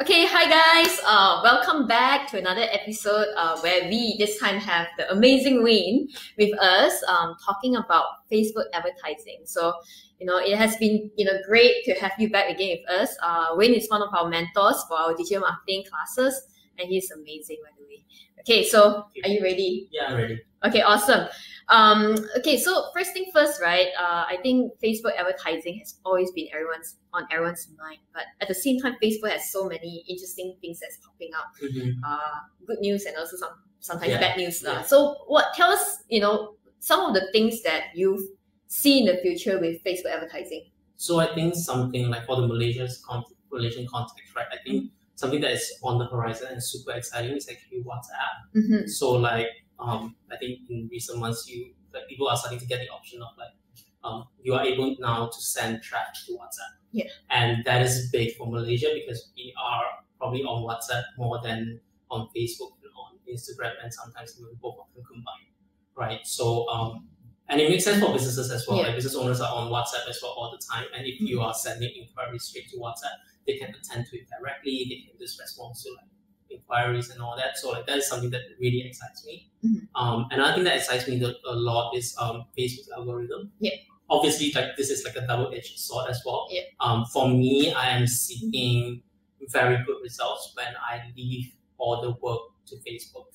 [0.00, 0.98] Okay, hi guys.
[1.04, 6.08] Uh, welcome back to another episode uh, where we this time have the amazing Wayne
[6.38, 9.42] with us, um, talking about Facebook advertising.
[9.44, 9.74] So,
[10.18, 13.14] you know, it has been you know great to have you back again with us.
[13.22, 16.48] Uh, Wayne is one of our mentors for our digital marketing classes,
[16.80, 18.04] and he's amazing by the way.
[18.40, 19.88] Okay, so are you ready?
[19.92, 20.40] Yeah, I'm ready.
[20.64, 21.28] Okay, awesome.
[21.68, 23.88] Um, okay, so first thing first, right?
[23.98, 28.54] Uh, I think Facebook advertising has always been everyone's on everyone's mind, but at the
[28.54, 31.46] same time, Facebook has so many interesting things that's popping up.
[31.62, 31.94] Mhm.
[32.04, 34.62] Uh, good news and also some sometimes Yeah, bad news.
[34.62, 34.82] yeah.
[34.82, 38.36] So, what tell us, you know, some of the things that you
[38.66, 40.70] see in the future with Facebook advertising?
[40.96, 44.46] So I think something like for the Malaysia's con- Malaysian context, right?
[44.52, 48.36] I think something that is on the horizon and super exciting is actually WhatsApp.
[48.56, 48.86] Mm-hmm.
[48.86, 52.80] So like um, I think in recent months, you like people are starting to get
[52.80, 53.54] the option of like
[54.02, 56.72] um, you are able now to send traffic to WhatsApp.
[56.92, 57.04] Yeah.
[57.28, 59.84] And that is big for Malaysia because we are
[60.18, 61.80] probably on WhatsApp more than
[62.10, 65.52] on Facebook and on Instagram and sometimes even both of them combined.
[65.94, 66.20] Right.
[66.24, 67.08] So um,
[67.50, 68.78] and it makes sense for businesses as well.
[68.78, 68.86] Yeah.
[68.86, 70.86] Like business owners are on WhatsApp as well all the time.
[70.96, 73.20] And if you are sending inquiries straight to WhatsApp,
[73.52, 74.86] they can attend to it directly.
[74.88, 76.06] They can just respond to like
[76.50, 77.56] inquiries and all that.
[77.58, 79.50] So like that is something that really excites me.
[79.64, 79.88] Mhm.
[79.94, 83.52] Um, another thing that excites me a lot is um, Facebook's algorithm.
[83.60, 83.72] Yeah.
[84.08, 86.48] Obviously, like this is like a double-edged sword as well.
[86.50, 86.62] Yeah.
[86.80, 89.02] Um, for me, I am seeing
[89.48, 93.26] very good results when I leave all the work to Facebook.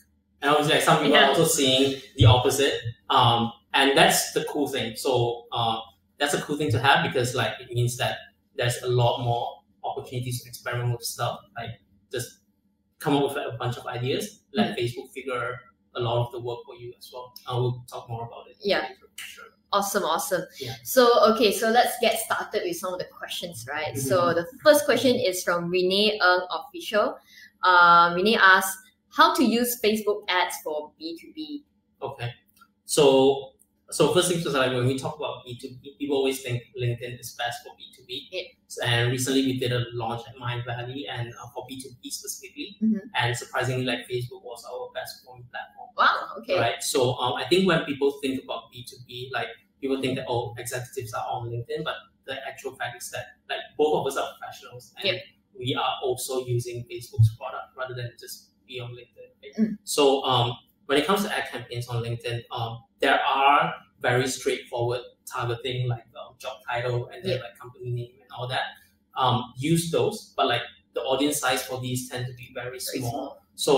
[0.41, 1.25] And obviously, like some people Yeah.
[1.25, 2.73] are also seeing the opposite.
[3.09, 4.95] Um, and that's the cool thing.
[4.97, 5.79] So uh,
[6.19, 8.17] that's a cool thing to have because like it means that
[8.55, 11.39] there's a lot more opportunities to experiment with stuff.
[11.57, 11.69] Like
[12.11, 12.39] just
[12.99, 14.41] come up with like, a bunch of ideas.
[14.53, 15.55] Let Facebook figure
[15.95, 17.33] a lot of the work for you as well.
[17.47, 18.57] I will talk more about it.
[18.61, 18.87] Yeah.
[19.15, 19.45] Sure.
[19.71, 20.43] Awesome, awesome.
[20.59, 20.75] Yeah.
[20.83, 23.97] So, okay, so let's get started with some of the questions, right?
[23.97, 24.35] So, Mhm.
[24.35, 27.17] the first question is from Renee Ng Official.
[27.63, 31.63] Um, Renee asks, how to use Facebook ads for B2B?
[32.01, 32.31] Okay.
[32.85, 33.53] So
[33.95, 36.61] so first things first, like when we talk about B two B, people always think
[36.81, 38.27] LinkedIn is best for B two B.
[38.31, 38.87] Yeah.
[38.87, 42.77] And recently we did a launch at Mindvalley and uh, for B two B specifically,
[42.83, 43.01] Mhm.
[43.15, 45.89] and surprisingly, like Facebook was our best performing platform.
[45.97, 46.59] Wow, okay.
[46.59, 46.83] Right.
[46.83, 49.47] So um, I think when people think about B two B, like
[49.81, 53.61] people think that oh executives are on LinkedIn, but the actual fact is that like
[53.77, 55.19] both of us are professionals and Yeah.
[55.57, 59.29] we are also using Facebook's product rather than just be on LinkedIn.
[59.43, 59.55] right?
[59.59, 59.77] Mm.
[59.83, 60.53] So um,
[60.87, 63.73] when it comes to ad campaigns on LinkedIn, um, there are
[64.09, 65.01] very straightforward
[65.33, 67.43] targeting like um, job title and then Yeah.
[67.45, 68.65] like company name and all that.
[69.21, 70.61] Um, use those, but like
[70.93, 73.09] the audience size for these tend to be very small.
[73.11, 73.29] small.
[73.55, 73.71] So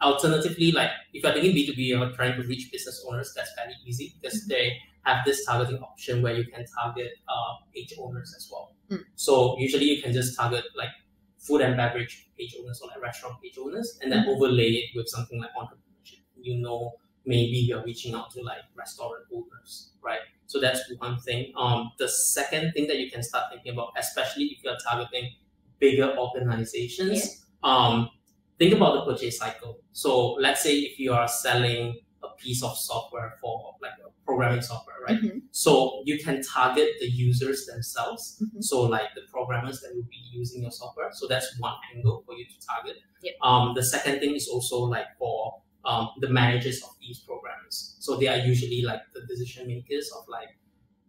[0.00, 4.06] alternatively, like if you're thinking B2B, you're trying to reach business owners, that's fairly easy
[4.20, 4.64] because they
[5.02, 8.66] have this targeting option where you can target uh, page owners as well.
[8.90, 9.04] Mm.
[9.16, 10.90] So usually you can just target like
[11.38, 14.34] food and beverage page owners or like restaurant page owners and then Mhm.
[14.34, 16.22] overlay it with something like entrepreneurship.
[16.40, 16.80] You know,
[17.26, 20.20] maybe you're reaching out to like restaurant owners, right?
[20.46, 21.52] So that's one thing.
[21.56, 25.32] Um, the second thing that you can start thinking about, especially if you're targeting
[25.78, 28.10] bigger organizations, um,
[28.58, 29.78] think about the purchase cycle.
[29.92, 34.62] So let's say if you are selling a piece of software for like a programming
[34.62, 35.20] software, right?
[35.20, 38.42] Mhm, So you can target the users themselves.
[38.42, 38.62] mhm.
[38.62, 41.10] So like the programmers that will be using your software.
[41.12, 42.96] So that's one angle for you to target.
[43.22, 43.34] Yep.
[43.42, 47.96] Um, the second thing is also like for um, the managers of these programs.
[48.00, 50.48] So they are usually like the decision makers of like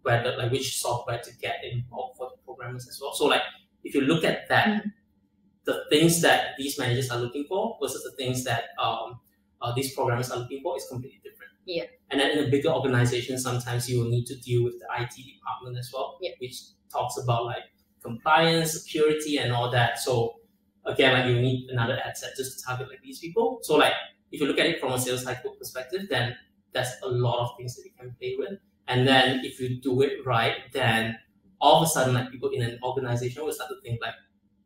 [0.01, 3.13] whether like which software to get involved for the programmers as well.
[3.13, 3.41] So like
[3.83, 4.93] if you look at that, Mhm.
[5.65, 9.19] the things that these managers are looking for versus the things that um,
[9.61, 11.51] uh, these programmers are looking for is completely different.
[11.65, 11.85] Yeah.
[12.11, 15.23] And then in a bigger organization, sometimes you will need to deal with the IT
[15.23, 16.31] department as well, Yeah.
[16.39, 16.57] which
[16.91, 17.63] talks about like
[18.03, 19.97] compliance, security, and all that.
[19.99, 20.41] So
[20.85, 23.59] again, like you need another ad set just to target like these people.
[23.63, 23.93] So like
[24.35, 26.35] if you look at it from a sales cycle perspective, then
[26.73, 28.59] there's a lot of things that you can play with.
[28.87, 31.17] And then if you do it right, then
[31.59, 34.13] all of a sudden like people in an organization will start to think like,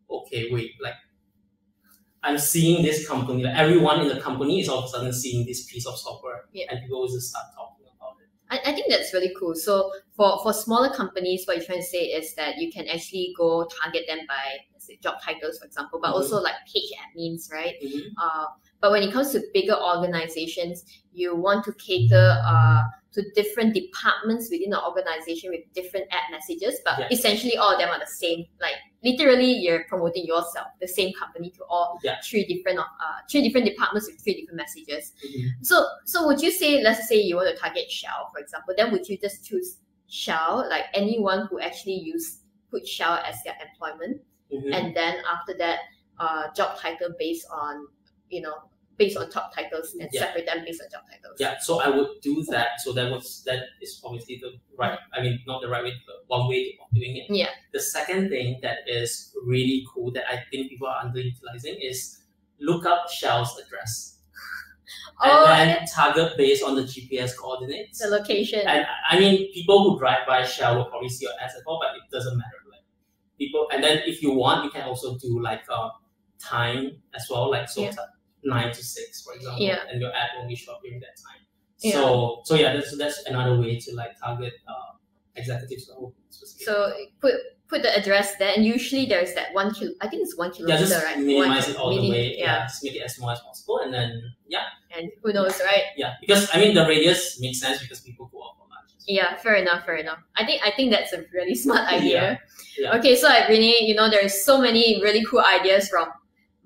[0.09, 0.95] okay, wait, like
[2.21, 5.45] I'm seeing this company, like everyone in the company is all of a sudden seeing
[5.45, 6.65] this piece of software, Yeah.
[6.69, 8.27] and people will just start talking about it.
[8.49, 9.55] I, I think that's really cool.
[9.55, 13.33] So for, for smaller companies, what you're trying to say is that you can actually
[13.37, 16.15] go target them by say job titles, for example, but Mhm.
[16.15, 17.75] also like page admins, right?
[18.21, 18.47] Uh,
[18.81, 22.81] but when it comes to bigger organizations, you want to cater uh,
[23.11, 27.07] to different departments within the organization with different ad messages, but Yeah.
[27.11, 28.45] essentially all of them are the same.
[28.61, 32.21] Like literally, you're promoting yourself, the same company to all Yeah.
[32.23, 32.85] three different uh,
[33.29, 35.11] three different departments with three different messages.
[35.25, 35.65] Mhm.
[35.65, 38.91] So, so would you say, let's say you want to target Shell, for example, then
[38.91, 39.77] would you just choose
[40.07, 42.41] Shell, like anyone who actually use
[42.71, 44.21] put Shell as their employment,
[44.53, 44.73] Mhm.
[44.75, 45.79] and then after that,
[46.19, 47.87] uh, job title based on
[48.29, 48.53] you know
[48.97, 50.19] based on top titles and Yeah.
[50.25, 51.37] separate them based on job titles.
[51.39, 52.81] Yeah, so I would do that.
[52.83, 54.99] So that was that is obviously the right.
[55.13, 57.25] I mean, not the right way, but one way of doing it.
[57.29, 57.47] Yeah.
[57.71, 62.23] The second thing that is really cool that I think people are underutilizing is
[62.59, 64.17] look up Shell's address
[65.21, 67.99] Oh, and then target based on the GPS coordinates.
[67.99, 68.61] the location.
[68.67, 71.79] And I mean, people who drive by Shell will probably see your ads at all,
[71.81, 72.59] but it doesn't matter.
[72.69, 72.81] Like
[73.37, 75.89] people, and then if you want, you can also do like uh,
[76.37, 77.93] time as well, like so Yeah.
[78.43, 79.79] Nine to six, for example, Yeah.
[79.91, 81.41] and your ad only show up during that time.
[81.79, 81.93] Yeah.
[81.93, 84.97] So, so yeah, that's that's another way to like target uh,
[85.35, 86.65] executives who are specific.
[86.65, 87.33] So put
[87.69, 89.91] put the address there, and usually there's that one kilo.
[90.01, 91.19] I think it's one yeah, kilometer, just right?
[91.19, 92.35] minimize One- it all mini- the way.
[92.37, 92.45] Yeah.
[92.45, 94.63] Yeah, just make it as small as possible, and then yeah,
[94.97, 95.83] and who knows, right?
[95.95, 98.91] yeah, because I mean the radius makes sense because people go out for lunch.
[99.07, 100.19] Yeah, fair enough, fair enough.
[100.35, 102.39] I think I think that's a really smart idea.
[102.77, 102.97] Yeah.
[102.97, 106.07] Okay, so like Renee, you know, there's so many really cool ideas from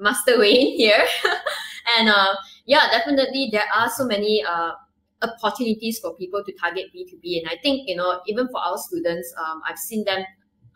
[0.03, 1.03] Master Wayne here,
[1.97, 2.35] and uh,
[2.65, 4.71] yeah, definitely there are so many uh
[5.23, 8.59] opportunities for people to target B two B, and I think you know even for
[8.59, 10.23] our students, um, I've seen them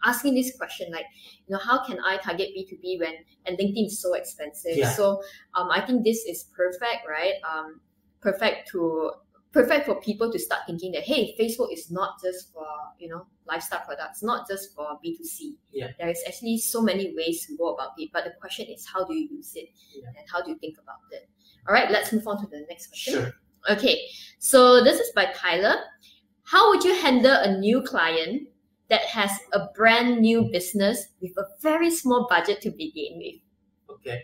[0.05, 1.05] asking this question like,
[1.47, 3.13] you know, how can I target B two B when
[3.45, 4.77] and LinkedIn is so expensive?
[4.77, 4.91] Yeah.
[4.91, 5.21] So
[5.55, 7.33] um, I think this is perfect, right?
[7.43, 7.81] Um,
[8.21, 9.11] perfect to
[9.53, 12.65] perfect for people to start thinking that hey facebook is not just for
[12.99, 15.87] you know lifestyle products not just for b2c Yeah.
[15.97, 19.05] there is actually so many ways to go about it but the question is how
[19.05, 20.07] do you use it Yeah.
[20.17, 21.29] and how do you think about it
[21.67, 23.33] all right let's move on to the next question Sure.
[23.69, 24.01] okay
[24.39, 25.75] so this is by tyler
[26.43, 28.47] how would you handle a new client
[28.89, 33.35] that has a brand new business with a very small budget to begin with
[33.89, 34.23] Okay.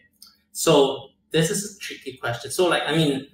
[0.52, 2.52] So this is a tricky question.
[2.52, 3.28] So like I mean,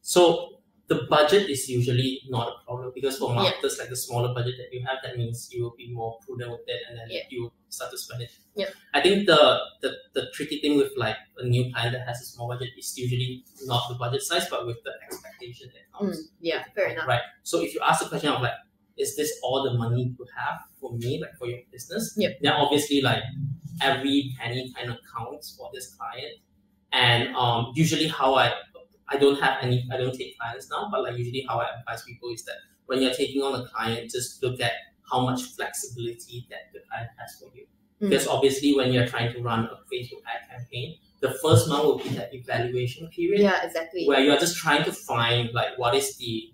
[0.00, 3.42] so the budget is usually not a problem because for Yeah.
[3.42, 6.50] marketers like the smaller budget that you have, that means you will be more prudent
[6.50, 7.22] with it and then Yeah.
[7.30, 8.30] you start to spend it.
[8.54, 8.68] Yeah.
[8.92, 12.26] I think the, the the tricky thing with like a new client that has a
[12.26, 16.18] small budget is usually not the budget size but with the expectation that comes.
[16.18, 17.22] Mm, yeah fair enough Right.
[17.44, 18.58] So if you ask the question of like,
[18.98, 22.12] is this all the money you have for me, like for your business?
[22.18, 22.30] Yeah.
[22.42, 23.22] Then obviously like
[23.80, 26.34] every penny kind of counts for this client.
[26.92, 28.52] And um usually how I
[29.12, 32.02] I don't have any I don't take clients now, but like usually how I advise
[32.04, 32.56] people is that
[32.86, 34.72] when you're taking on a client, just look at
[35.10, 37.66] how much flexibility that the client has for you.
[38.00, 38.10] Mm.
[38.10, 41.98] Because obviously when you're trying to run a Facebook ad campaign, the first month will
[41.98, 46.16] be that evaluation period yeah exactly where you're just trying to find like what is
[46.16, 46.50] the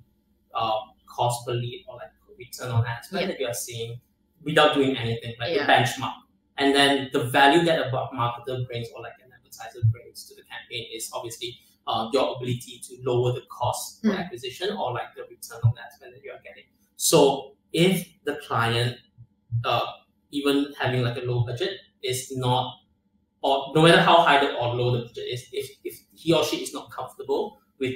[0.54, 3.26] uh, cost per lead or like return on ad spend Yeah.
[3.28, 4.00] that you are seeing
[4.42, 5.66] without doing anything, like Yeah.
[5.66, 6.14] the benchmark.
[6.58, 10.42] And then the value that a marketer brings or like an advertiser brings to the
[10.42, 11.58] campaign is obviously
[11.88, 14.16] uh, your ability to lower the cost Mm.
[14.18, 16.64] acquisition or like the return on spend that you are getting.
[16.96, 18.98] So if the client,
[19.64, 19.86] uh,
[20.30, 22.74] even having like a low budget, is not
[23.42, 26.44] or no matter how high the or low the budget is, if, if he or
[26.44, 27.94] she is not comfortable with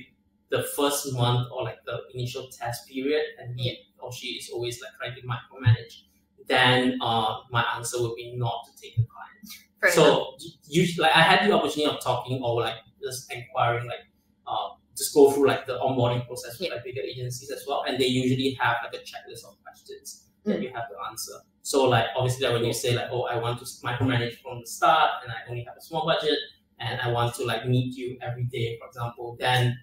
[0.50, 4.80] the first month or like the initial test period and he or she is always
[4.80, 6.02] like trying to micromanage,
[6.46, 9.48] then uh, my answer would be not to take the client.
[9.82, 10.36] Fair so
[10.68, 14.04] usually like I had the opportunity of talking or like just inquiring like
[14.46, 16.74] uh, just go through like the onboarding process with Yeah.
[16.76, 20.58] like bigger agencies as well and they usually have like a checklist of questions that
[20.58, 20.62] Mm.
[20.64, 21.34] you have to answer.
[21.62, 24.66] So like obviously like when you say like oh I want to micromanage from the
[24.66, 26.38] start and I only have a small budget
[26.80, 29.78] and I want to like meet you every day for example then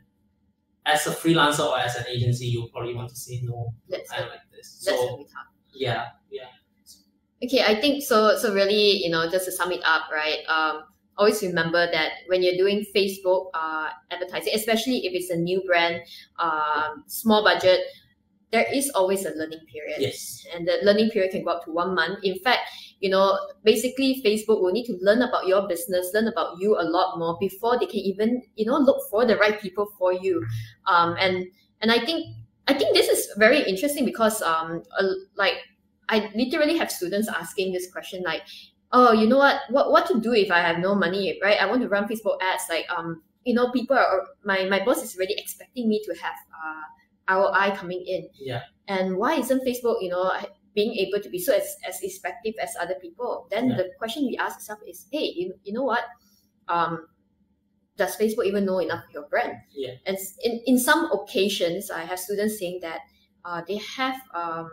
[0.85, 3.73] as a freelancer or as an agency you probably want to say no
[4.09, 4.83] kind of like this.
[4.85, 5.25] that's So
[5.73, 6.47] yeah yeah
[7.43, 8.35] Okay, I think so.
[8.37, 10.39] So really, you know, just to sum it up, right?
[10.49, 10.83] Um,
[11.17, 16.01] always remember that when you're doing Facebook uh, advertising, especially if it's a new brand,
[16.39, 17.79] um, small budget,
[18.51, 21.71] there is always a learning period, yes and the learning period can go up to
[21.71, 22.19] one month.
[22.23, 22.61] In fact,
[22.99, 26.83] you know, basically, Facebook will need to learn about your business, learn about you a
[26.83, 30.43] lot more before they can even, you know, look for the right people for you.
[30.87, 31.45] Um, and
[31.81, 32.25] and I think
[32.67, 35.55] I think this is very interesting because um, uh, like
[36.09, 38.41] I literally have students asking this question like,
[38.91, 41.61] oh, you know what, what what to do if I have no money, right?
[41.61, 42.63] I want to run Facebook ads.
[42.69, 46.35] Like, um, you know, people are my my boss is already expecting me to have
[46.53, 46.83] uh
[47.29, 48.27] ROI coming in.
[48.33, 48.63] Yeah.
[48.87, 50.31] And why isn't Facebook, you know,
[50.73, 53.47] being able to be so as, as effective as other people?
[53.51, 53.77] Then Yeah.
[53.77, 56.03] the question we ask ourselves is, hey, you, you know what?
[56.67, 57.05] Um,
[57.97, 59.53] does Facebook even know enough of your brand?
[59.75, 59.93] Yeah.
[60.07, 63.01] And in, in some occasions, I have students saying that
[63.45, 64.71] uh, they have um,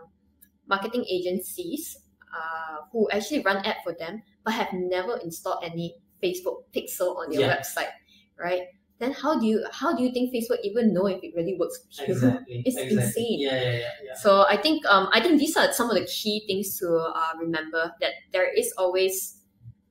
[0.68, 1.96] marketing agencies
[2.32, 7.30] uh, who actually run ad for them, but have never installed any Facebook pixel on
[7.30, 7.56] their Yeah.
[7.56, 7.92] website,
[8.38, 8.62] right?
[8.98, 11.84] Then how do you how do you think Facebook even know if it really works
[12.00, 12.96] exactly It's exactly.
[12.96, 13.40] insane.
[13.44, 16.06] yeah yeah yeah yeah So I think um I think these are some of the
[16.08, 19.44] key things to uh, remember that there is always,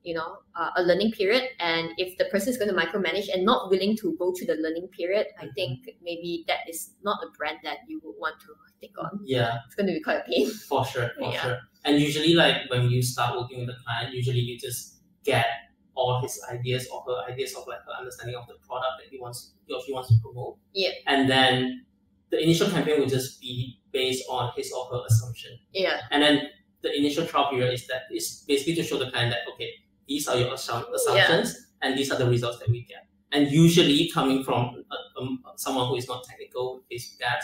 [0.08, 0.28] you know
[0.60, 3.96] uh, a learning period and if the person is going to micromanage and not willing
[4.02, 7.78] to go through the learning period i think maybe that is not a brand that
[7.88, 10.84] you would want to take on Yeah, it's going to be quite a pain for
[10.84, 11.42] sure, for Yeah.
[11.42, 11.58] sure.
[11.86, 14.80] And usually, like when you start working with the client, usually you just
[15.24, 15.46] get
[15.94, 19.18] all his ideas or her ideas of like her understanding of the product that he
[19.18, 20.58] wants or she wants to promote.
[20.74, 20.90] Yeah.
[21.06, 21.86] And then
[22.30, 25.52] the initial campaign will just be based on his or her assumption.
[25.72, 26.34] yeah And then
[26.82, 29.70] the initial trial period is that is basically to show the client that okay,
[30.08, 33.06] these are your assum- assumptions and these are the results that we get.
[33.32, 37.42] And usually coming from uh, um, someone who is not technical is that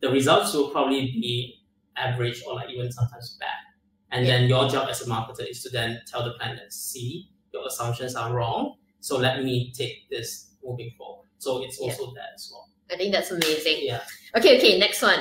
[0.00, 1.60] the results will probably be
[1.96, 3.48] average or like even sometimes bad.
[4.12, 7.28] And then your job as a marketer is to then tell the client that see
[7.52, 11.26] your assumptions are wrong, so let me take this moving forward.
[11.38, 11.90] So it's Yeah.
[11.92, 12.70] also that as well.
[12.90, 14.00] i think that's amazing Yeah.
[14.36, 15.18] Okay, okay, next one.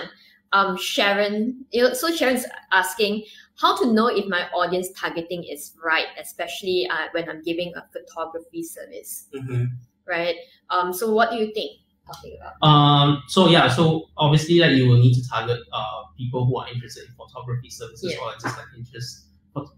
[0.54, 1.66] Um, Sharon.
[1.72, 3.24] You know, so Sharon's asking
[3.58, 7.84] how to know if my audience targeting is right, especially uh, when I'm giving a
[7.92, 9.66] photography service, hmm
[10.08, 10.36] right?
[10.70, 11.72] Um, so what do you think?
[12.06, 12.54] Talking about.
[12.68, 16.68] Um, so yeah, so obviously like you will need to target uh people who are
[16.72, 18.22] interested in photography services Yeah.
[18.24, 19.26] or just like interest.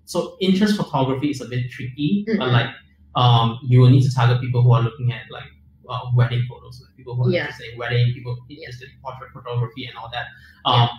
[0.03, 2.51] So interest photography is a bit tricky, but Mhm.
[2.51, 2.69] like
[3.15, 5.47] um you will need to target people who are looking at like
[5.89, 7.45] uh, wedding photos, like people who are Yeah.
[7.45, 10.25] interested in wedding, people interested in portrait photography and all that.
[10.65, 10.89] Um,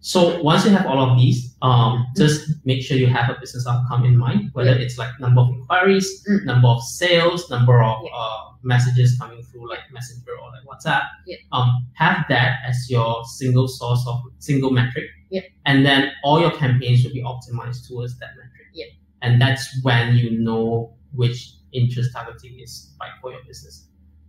[0.00, 3.66] so once you have all of these, um, just make sure you have a business
[3.66, 4.84] outcome in mind, whether Yeah.
[4.84, 6.44] it's like number of inquiries, Mm.
[6.44, 8.10] number of sales, number of Yeah.
[8.16, 11.02] uh, messages coming through like Messenger or like WhatsApp.
[11.26, 11.36] Yeah.
[11.52, 15.06] Um, have that as your single source of single metric.
[15.30, 15.42] Yeah.
[15.66, 18.66] And then all your campaigns will be optimized towards that metric.
[18.74, 18.86] Yeah.
[19.22, 23.86] And that's when you know which interest targeting is right for your business.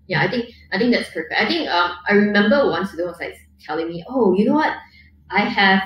[0.07, 1.33] Yeah, I think I think that's perfect.
[1.39, 4.73] I think um I remember once they was like telling me, oh, you know what,
[5.31, 5.83] I have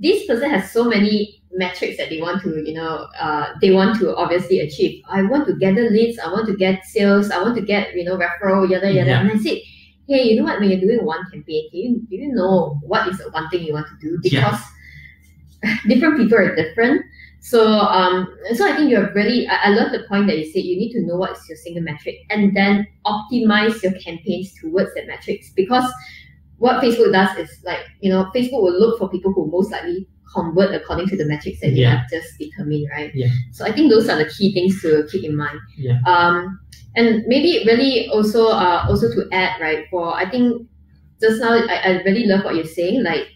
[0.00, 3.98] this person has so many metrics that they want to, you know, uh, they want
[4.00, 5.02] to obviously achieve.
[5.08, 8.04] I want to gather leads, I want to get sales, I want to get, you
[8.04, 9.10] know, referral, yada yada.
[9.10, 9.20] Yeah.
[9.20, 9.58] And I said,
[10.08, 13.08] hey, you know what, when you're doing one campaign, do you, do you know what
[13.08, 14.18] is the one thing you want to do?
[14.22, 14.50] Yeah.
[15.62, 17.04] Because different people are different.
[17.40, 20.64] So um, so I think you're really I, I love the point that you said
[20.64, 24.92] you need to know what is your single metric and then optimize your campaigns towards
[24.94, 25.88] that metrics because
[26.58, 30.06] what Facebook does is like you know Facebook will look for people who most likely
[30.34, 31.98] convert according to the metrics that you Yeah.
[31.98, 33.10] have just determined, right?
[33.14, 33.28] Yeah.
[33.52, 35.58] So I think those are the key things to keep in mind.
[35.78, 35.98] Yeah.
[36.06, 36.58] Um,
[36.96, 40.66] and maybe really also uh also to add right for I think
[41.20, 43.28] just now I, I really love what you're saying like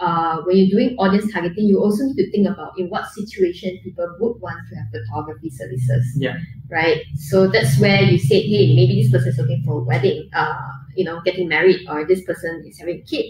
[0.00, 3.76] uh, when you're doing audience targeting, you also need to think about in what situation
[3.82, 6.06] people would want to have photography services.
[6.16, 6.36] Yeah.
[6.70, 7.02] Right.
[7.16, 10.54] So that's where you say, hey, maybe this person is looking for a wedding, uh,
[10.98, 13.26] you know, getting married, or this person is having a kid.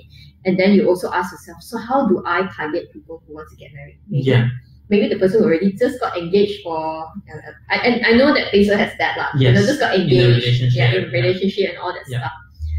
[0.47, 3.57] And then you also ask yourself, so how do I target people who want to
[3.61, 4.01] get married?
[4.09, 4.49] Maybe, Yeah.
[4.89, 8.81] Maybe the person already just got engaged for, uh, I, and I know that Facebook
[8.81, 9.29] has that, lah.
[9.37, 10.41] You know, just got engaged.
[10.41, 10.73] relationship.
[10.81, 12.25] Yeah, in relationship and all that Yeah.
[12.25, 12.33] stuff.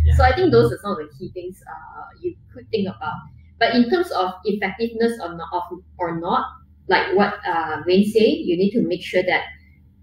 [0.08, 0.16] Yeah.
[0.18, 3.14] So I think those are some of the key things uh, you could think about.
[3.62, 6.44] But in terms of effectiveness or not, of, or not,
[6.90, 9.44] like what uh, Wayne say, you need to make sure that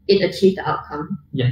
[0.07, 1.19] it achieves the outcome.
[1.33, 1.51] Yeah.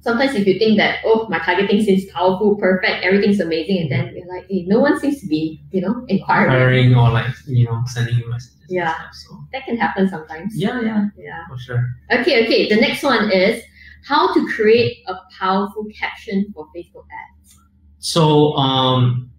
[0.00, 4.14] Sometimes if you think that oh my targeting seems powerful, perfect, everything's amazing, and then
[4.16, 6.50] you're like, hey, no one seems to be you know inquiring.
[6.50, 8.56] Hiring or like you know sending you messages.
[8.62, 8.94] and Yeah.
[8.94, 10.52] stuff, so That can happen sometimes.
[10.56, 11.42] yeah, yeah, Yeah.
[11.48, 11.84] for sure.
[12.12, 12.68] Okay, okay.
[12.68, 13.62] The next one is
[14.06, 17.56] how to create a powerful caption for Facebook ads.
[17.98, 19.30] So um,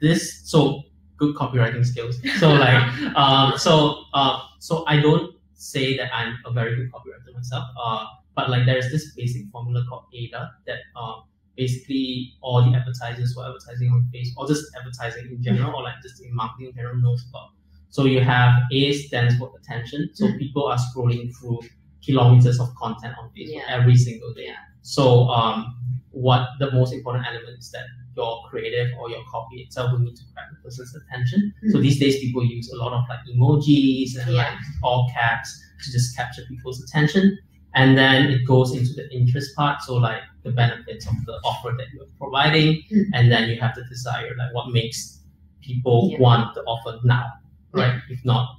[0.00, 0.82] this so
[1.16, 2.18] good copywriting skills.
[2.38, 2.82] So like
[3.14, 7.64] um, so uh, so I don't say that I'm a very good copywriter myself.
[7.80, 8.06] Uh,
[8.40, 11.24] but like there's this basic formula called AIDA that um
[11.56, 16.00] basically all the advertisers are advertising on Facebook or just advertising in general or like
[16.02, 17.50] just in marketing in general knows about.
[17.90, 20.08] So you have A stands for attention.
[20.14, 20.38] So Mhm.
[20.38, 21.60] people are scrolling through
[22.06, 23.76] kilometers of content on Facebook Yeah.
[23.76, 24.46] every single day.
[24.46, 24.62] Yeah.
[24.82, 25.76] So um,
[26.12, 27.84] what the most important element is that
[28.16, 31.52] your creative or your copy itself will need to grab the person's attention.
[31.72, 31.82] So Mhm.
[31.82, 34.42] these days people use a lot of like emojis and Yeah.
[34.42, 35.50] like all caps
[35.82, 37.38] to just capture people's attention.
[37.74, 41.74] And then it goes into the interest part, so like the benefits of the offer
[41.78, 43.04] that you're providing, Mm.
[43.14, 45.20] and then you have the desire, like what makes
[45.60, 46.18] people Yeah.
[46.20, 47.26] want the offer now,
[47.72, 48.00] right?
[48.08, 48.56] If not,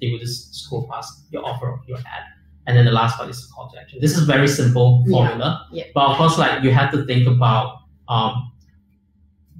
[0.00, 2.24] they will just scroll past your offer or your ad.
[2.66, 3.98] And then the last part is the call to action.
[4.00, 5.12] This is very simple Yeah.
[5.12, 5.84] formula, Yeah.
[5.94, 8.50] but of course, like you have to think about um,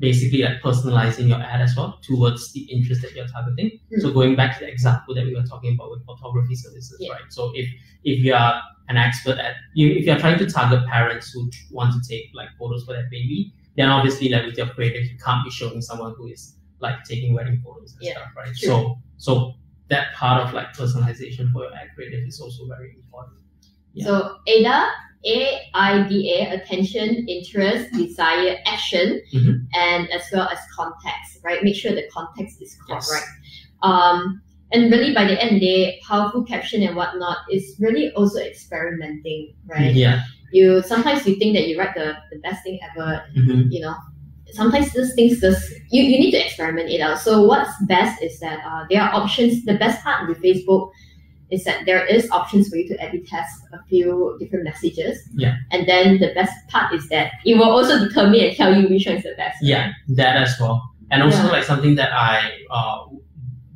[0.01, 3.79] basically like personalizing your ad as well towards the interest that you're targeting.
[3.93, 4.01] Mm.
[4.03, 7.13] So going back to the example that we were talking about with photography services, Yeah.
[7.13, 7.29] right?
[7.31, 7.69] So if
[8.05, 11.93] if you are an expert at you if you're trying to target parents who want
[11.95, 15.45] to take like photos for their baby, then obviously like with your creative you can't
[15.45, 18.47] be showing someone who is like taking wedding photos and Yeah, stuff, right?
[18.57, 18.69] true.
[18.69, 19.55] So so
[19.89, 23.37] that part of like personalization for your ad creative is also very important.
[23.93, 24.05] Yeah.
[24.07, 24.37] So
[25.25, 29.67] AIDA, A I D A, attention, interest, desire, action, Mhm.
[29.75, 31.63] and as well as context, right?
[31.63, 33.09] Make sure the context is Yes.
[33.09, 33.29] correct.
[33.83, 34.41] Um,
[34.73, 38.39] and really, by the end of the day, powerful caption and whatnot is really also
[38.41, 39.95] experimenting, right?
[39.95, 40.23] Yeah.
[40.53, 43.71] You sometimes you think that you write the, the best thing ever, Mhm.
[43.71, 43.95] you know.
[44.53, 47.21] Sometimes these things just you, you need to experiment it out.
[47.21, 49.65] So what's best is that uh, there are options.
[49.65, 50.91] The best part with Facebook
[51.51, 55.19] is that there is options for you to edit test a few different messages.
[55.35, 55.57] Yeah.
[55.71, 59.07] And then the best part is that it will also determine and tell you which
[59.07, 59.59] one is the best.
[59.63, 60.83] Yeah, that as well.
[61.11, 61.51] And also Yeah.
[61.51, 63.07] like something that I uh,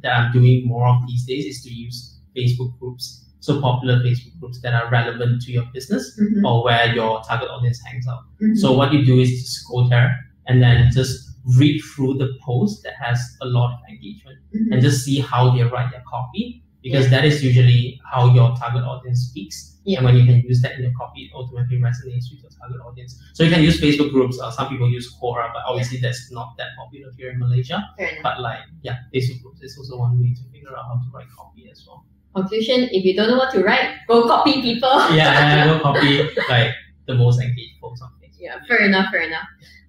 [0.02, 3.24] that I'm doing more of these days is to use Facebook groups.
[3.40, 7.48] So popular Facebook groups that are relevant to your business Mhm, or where your target
[7.50, 8.22] audience hangs out.
[8.40, 8.56] mhm.
[8.56, 10.14] So what you do is just go there
[10.46, 14.72] and then just read through the post that has a lot of engagement Mhm.
[14.72, 18.84] and just see how they write their copy because that is usually how your target
[18.84, 19.80] audience speaks.
[19.84, 19.98] Yeah.
[19.98, 22.80] And when you can use that in your copy, it automatically resonates with your target
[22.84, 23.18] audience.
[23.32, 24.38] So you can use Facebook groups.
[24.38, 27.82] Uh, some people use Quora, but obviously that's not that popular here in Malaysia.
[28.22, 31.26] But like, yeah, Facebook groups is also one way to figure out how to write
[31.34, 32.04] copy as well.
[32.36, 34.92] Conclusion: If you don't know what to write, go copy people.
[35.16, 36.74] Yeah, go copy like
[37.06, 38.40] the most engaged posts on Facebook.
[38.40, 39.46] Yeah, fair enough, fair enough.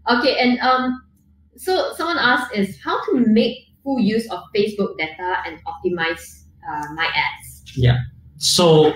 [0.09, 1.01] Okay, and um,
[1.57, 6.93] so someone asked is how to make full use of Facebook data and optimize uh,
[6.93, 7.63] my ads.
[7.75, 7.97] Yeah.
[8.37, 8.93] So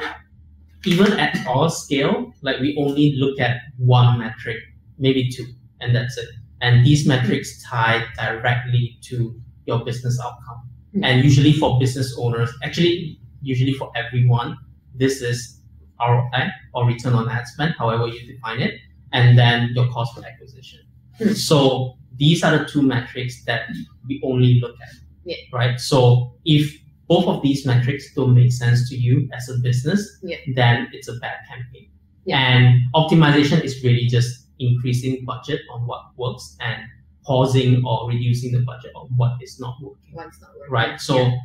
[0.86, 4.58] even at our scale, like we only look at one metric,
[4.98, 5.46] maybe two,
[5.82, 6.30] and that's it.
[6.62, 10.70] And these metrics tie directly to your business outcome.
[10.96, 11.06] Mm.
[11.06, 14.58] And usually for business owners, actually, usually for everyone,
[14.96, 15.62] this is
[16.00, 18.76] ROI or return on ad spend, however you define it,
[19.14, 20.80] and then your cost per acquisition.
[21.20, 21.36] Mm.
[21.36, 23.64] So these are the two metrics that
[24.08, 24.90] we only look at.
[25.26, 25.36] Yeah.
[25.54, 25.80] Right.
[25.80, 26.74] So if
[27.10, 30.38] both of these metrics don't make sense to you as a business, Yeah.
[30.56, 31.88] then it's a bad campaign.
[32.26, 32.38] Yeah.
[32.40, 36.78] And optimization is really just increasing budget on what works and
[37.26, 40.14] pausing or reducing the budget on what is not working.
[40.14, 40.72] One's not working.
[40.72, 41.02] Right.
[41.02, 41.38] So Yeah.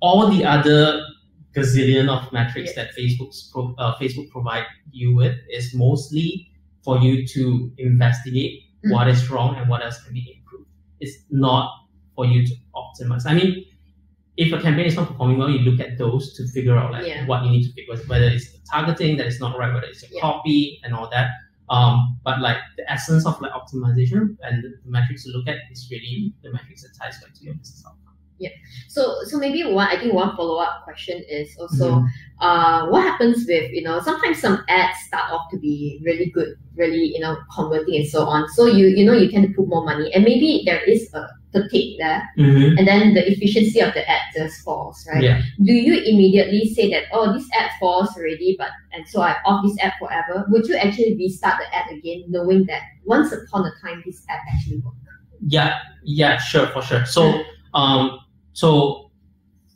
[0.00, 0.82] all the other
[1.54, 6.48] gazillion of metrics that Facebook's pro, uh, Facebook provide you with is mostly
[6.82, 8.92] for you to investigate Mm.
[8.92, 10.68] what is wrong and what else can be improved.
[11.00, 11.64] It's not
[12.16, 13.24] for you to optimize.
[13.26, 13.64] I mean,
[14.42, 17.06] if a campaign is not performing well, you look at those to figure out like
[17.06, 17.26] Yeah.
[17.30, 20.02] what you need to fix, whether it's the targeting that is not right, whether it's
[20.02, 20.20] your Yeah.
[20.28, 21.28] copy and all that.
[21.70, 25.88] Um, but like the essence of like optimization and the, metrics to look at is
[25.90, 27.98] really the metrics that ties back to your business outcome.
[28.38, 28.50] Yeah.
[28.88, 32.06] So so maybe one I think one follow up question is also Mhm.
[32.46, 36.50] uh what happens with you know sometimes some ads start off to be really good,
[36.82, 38.48] really you know converting and so on.
[38.56, 41.22] So you you know you tend to put more money and maybe there is a
[41.52, 42.78] fatigue there Mhm.
[42.78, 45.22] and then the efficiency of the ad just falls, right?
[45.22, 45.42] Yeah.
[45.62, 49.62] Do you immediately say that oh this ad falls already but and so I off
[49.64, 50.46] this ad forever?
[50.50, 54.40] Would you actually restart the ad again knowing that once upon a time this ad
[54.52, 54.96] actually worked?
[55.46, 57.04] Yeah, yeah, sure, for sure.
[57.04, 57.42] So,
[57.74, 58.20] um,
[58.52, 59.10] so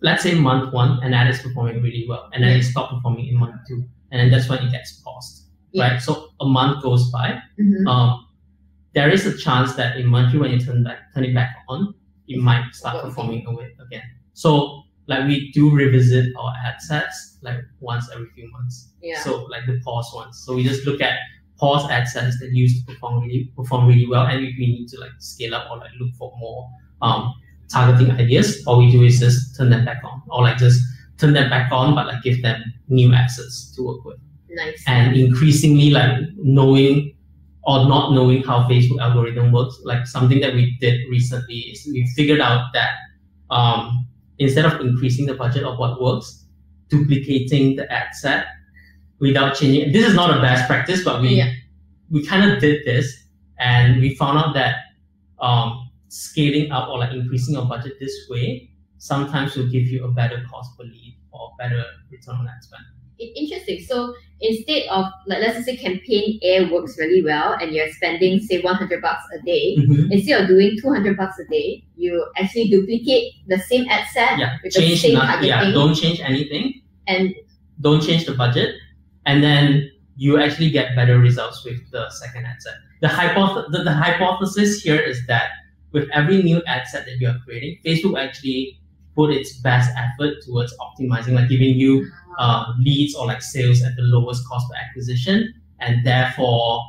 [0.00, 3.26] let's say month one, an ad is performing really well, and then it stopped performing
[3.28, 5.88] in month two, and then that's when it gets paused, Yeah.
[5.90, 6.00] right?
[6.00, 7.42] So a month goes by.
[7.58, 7.86] Mhm.
[7.88, 8.25] Um,
[8.96, 11.54] there is a chance that in month two, when you turn back, turn it back
[11.68, 11.94] on,
[12.28, 14.02] it might start performing away again.
[14.32, 18.88] So, like we do revisit our ad sets like once every few months.
[19.02, 19.22] Yeah.
[19.22, 20.42] So like the pause ones.
[20.44, 21.18] So we just look at
[21.58, 24.88] pause ad sets that used to perform really perform really well, and if we need
[24.88, 26.68] to like scale up or like look for more
[27.02, 27.34] um,
[27.68, 30.80] targeting ideas, all we do is just turn them back on, or like just
[31.18, 34.82] turn them back on, but like give them new assets to work with, nice.
[34.86, 37.12] and increasingly like knowing
[37.66, 39.78] or not knowing how Facebook algorithm works.
[39.84, 42.90] Like something that we did recently is we figured out that
[43.50, 44.06] um,
[44.38, 46.44] instead of increasing the budget of what works,
[46.88, 48.46] duplicating the ad set
[49.18, 49.92] without changing.
[49.92, 51.52] This is not a best practice, but we Yeah.
[52.10, 53.06] we kind of did this,
[53.58, 54.76] and we found out that
[55.40, 60.10] um, scaling up or like increasing your budget this way sometimes will give you a
[60.10, 62.84] better cost per lead or better return on ad spend.
[63.18, 63.80] Interesting.
[63.80, 68.40] So instead of like let's just say campaign A works really well and you're spending
[68.40, 70.12] say 100 bucks a day, mm-hmm.
[70.12, 74.56] instead of doing 200 bucks a day, you actually duplicate the same ad set Yeah,
[74.62, 76.82] with the change same not, yeah, don't change anything.
[77.06, 77.34] and
[77.80, 78.74] don't change the budget,
[79.24, 82.74] and then you actually get better results with the second ad set.
[83.02, 85.50] The, hypoth- the, the hypothesis here is that
[85.92, 88.80] with every new ad set that you are creating, Facebook actually
[89.14, 93.96] put its best effort towards optimizing, like giving you uh, leads or like sales at
[93.96, 96.82] the lowest cost per acquisition, and therefore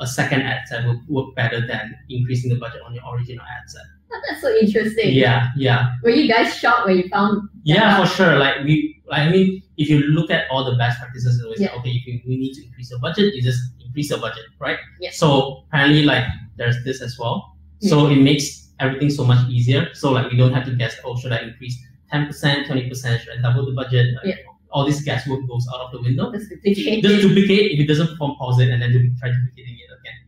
[0.00, 3.68] a second ad set will work better than increasing the budget on your original ad
[3.68, 3.82] set.
[4.12, 5.12] Oh, that's so interesting.
[5.12, 5.92] Yeah, yeah.
[6.02, 8.00] Were you guys shocked when you found Yeah, Yeah.
[8.04, 8.38] for sure.
[8.38, 11.60] Like we Like, I mean, if you look at all the best practices, it's always
[11.60, 11.70] Yeah.
[11.72, 14.44] like, okay, if you we need to increase your budget, you just increase your budget,
[14.60, 14.78] right?
[15.00, 15.10] Yeah.
[15.12, 16.24] So apparently, like,
[16.56, 17.56] there's this as well.
[17.80, 19.88] So it makes everything so much easier.
[19.94, 20.94] So like, we don't have to guess.
[21.04, 21.76] Oh, should I increase
[22.10, 23.20] ten percent, twenty percent?
[23.20, 24.06] Should I double the budget?
[24.16, 24.49] Like, Yeah.
[24.70, 26.32] All this guesswork goes out of the window.
[26.32, 27.02] Just duplicate.
[27.02, 27.72] Just duplicate.
[27.72, 30.18] If it doesn't perform, pause it, and then try duplicating it again.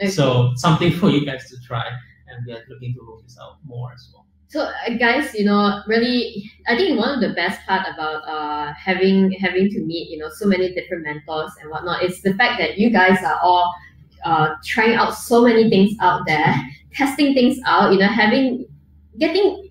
[0.00, 0.10] Okay.
[0.10, 1.86] So something for you guys to try,
[2.28, 4.26] and we are looking to roll this out more as well.
[4.50, 8.72] So uh, guys, you know, really, I think one of the best part about uh
[8.74, 12.58] having having to meet you know so many different mentors and whatnot is the fact
[12.58, 13.72] that you guys are all
[14.24, 16.52] uh trying out so many things out there,
[16.94, 17.92] testing things out.
[17.92, 18.66] You know, having
[19.18, 19.70] getting.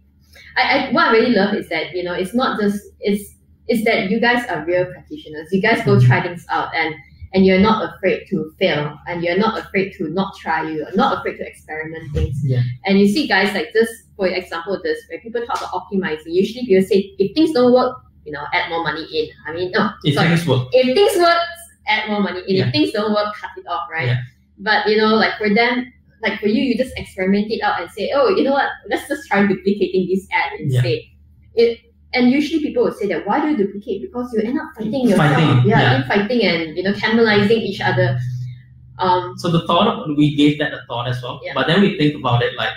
[0.55, 3.35] I, I what I really love is that you know it's not just it's
[3.69, 5.47] it's that you guys are real practitioners.
[5.51, 6.93] You guys go try things out and
[7.33, 10.67] and you're not afraid to fail and you're not afraid to not try.
[10.67, 12.35] You're not afraid to experiment things.
[12.43, 12.63] Yeah.
[12.85, 16.33] And you see guys like this, for example, this where people talk about optimizing.
[16.33, 19.29] Usually people say if things don't work, you know, add more money in.
[19.47, 20.29] I mean, no, If sorry.
[20.29, 21.37] things work, If things work,
[21.87, 22.55] add more money in.
[22.55, 22.65] Yeah.
[22.67, 24.07] If things don't work, cut it off, right?
[24.07, 24.21] Yeah.
[24.57, 27.91] But you know, like for them, like for you, you just experiment it out and
[27.91, 28.69] say, oh, you know what?
[28.89, 30.99] Let's just try duplicating this ad instead.
[31.55, 31.79] It
[32.13, 34.01] and usually people would say that why do you duplicate?
[34.01, 35.33] Because you end up fighting yourself.
[35.33, 35.95] Fighting, yeah, yeah.
[36.01, 38.17] in fighting and you know cannibalizing each other.
[38.99, 41.39] Um, So the thought of, we gave that a thought as well.
[41.43, 41.53] Yeah.
[41.53, 42.73] But then we think about it like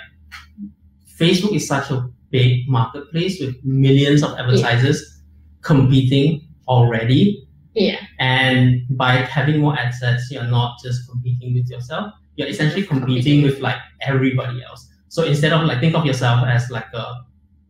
[1.19, 5.21] Facebook is such a big marketplace with millions of advertisers
[5.61, 7.45] competing already.
[7.75, 12.13] yeah, And by having more ad sets, you're not just competing with yourself.
[12.35, 13.15] You're essentially Competing.
[13.15, 14.87] competing with like everybody else.
[15.09, 17.05] So instead of like think of yourself as like a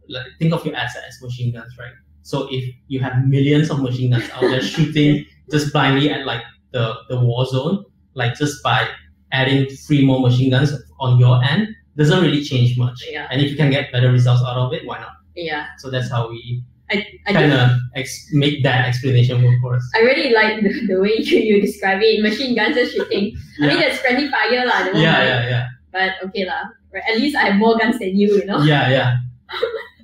[0.10, 1.92] like think of your ad set as machine guns, right?
[2.24, 6.42] So if you have millions of machine guns out there shooting just blindly at like
[6.72, 8.88] the, the war zone, like just by
[9.32, 13.04] adding three more machine guns on your end, doesn't really change much.
[13.10, 15.13] yeah, And if you can get better results out of it, why not?
[15.36, 15.66] yeah.
[15.80, 19.84] So that's how we I, I kind of ex- make that explanation work for us.
[19.96, 22.22] I really like the, the way you, you describe it.
[22.22, 23.34] Machine guns and shooting.
[23.62, 24.86] I mean that's friendly fire lah.
[24.94, 26.70] yeah, yeah, yeah, But okay lah.
[26.94, 27.04] Right.
[27.10, 28.36] At least I have more guns than you.
[28.38, 28.62] You know.
[28.62, 29.18] yeah, yeah.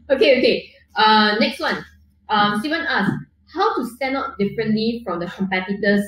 [0.09, 0.71] Okay, okay.
[0.95, 1.85] Uh, next one.
[2.29, 3.11] Um, Steven asked,
[3.53, 6.05] how to stand out differently from the competitors'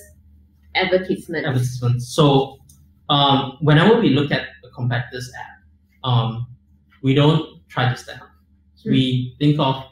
[0.75, 1.45] advertisement?
[1.45, 2.07] advertisements.
[2.13, 2.59] So
[3.09, 5.63] um, whenever we look at a competitor's ad,
[6.03, 6.47] um,
[7.01, 8.27] we don't try to stand out.
[8.83, 8.91] Hmm.
[8.91, 9.83] We think of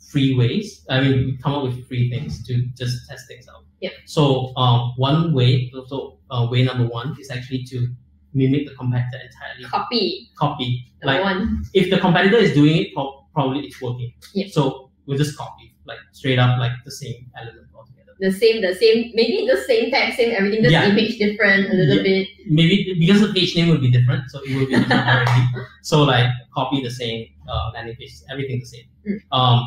[0.00, 0.84] three ways.
[0.88, 3.64] I mean, we come up with three things to just test things out.
[3.80, 3.92] Yep.
[4.06, 7.88] So um, one way, so uh, way number one is actually to
[8.32, 9.64] mimic the competitor entirely.
[9.64, 10.30] Copy.
[10.36, 10.86] Copy.
[11.02, 11.64] Number Like one.
[11.74, 12.88] if the competitor is doing it,
[13.34, 14.12] probably it's working.
[14.34, 14.50] Yep.
[14.50, 18.12] So we'll just copy, like straight up, like the same element altogether.
[18.20, 20.88] The same, the same, maybe the same text, same everything, just Yeah.
[20.88, 22.02] image different a little Yeah.
[22.02, 22.28] bit.
[22.48, 25.42] maybe because the page name will be different, so it will be different already.
[25.82, 28.84] So like copy the same uh, landing page, everything the same.
[29.06, 29.18] Mm.
[29.38, 29.58] Um,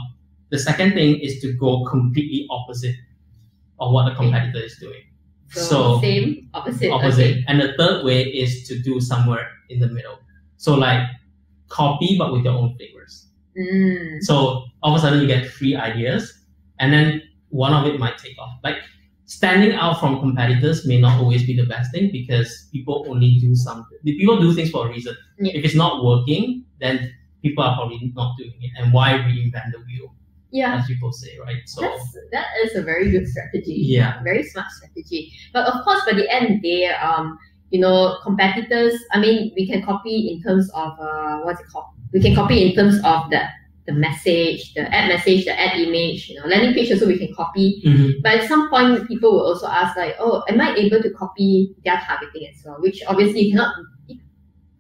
[0.50, 2.96] the second thing is to go completely opposite
[3.80, 5.04] of what the competitor is doing.
[5.50, 6.90] So, So, same, opposite.
[6.92, 7.32] Opposite.
[7.38, 7.46] Okay.
[7.48, 10.18] And the third way is to do somewhere in the middle.
[10.58, 11.08] So like
[11.70, 13.27] copy but with your own flavors.
[13.58, 14.22] Mm.
[14.22, 16.34] So all of a sudden you get three ideas,
[16.80, 18.60] and then one of it might take off.
[18.64, 18.78] Like
[19.26, 23.56] standing out from competitors may not always be the best thing because people only do
[23.56, 23.98] something.
[24.06, 25.16] People do things for a reason.
[25.40, 25.54] Yeah.
[25.56, 28.72] If it's not working, then people are probably not doing it.
[28.78, 30.14] And why reinvent the wheel,
[30.52, 30.78] Yeah.
[30.78, 31.62] as people say, right?
[31.66, 33.74] So That's that is a very good strategy.
[33.74, 34.22] Yeah.
[34.24, 35.34] Very smart strategy.
[35.54, 37.38] But of course by the end of the day, um,
[37.70, 41.86] you know, competitors I mean we can copy in terms of uh what's it called?
[42.14, 43.42] We can copy in terms of the
[43.86, 47.34] the message, the ad message, the ad image, you know, landing page also we can
[47.34, 47.82] copy.
[47.86, 48.22] Mhm.
[48.22, 51.74] But at some point people will also ask like, oh, am I able to copy
[51.86, 52.76] their targeting as well?
[52.82, 53.74] Which obviously you cannot
[54.08, 54.20] you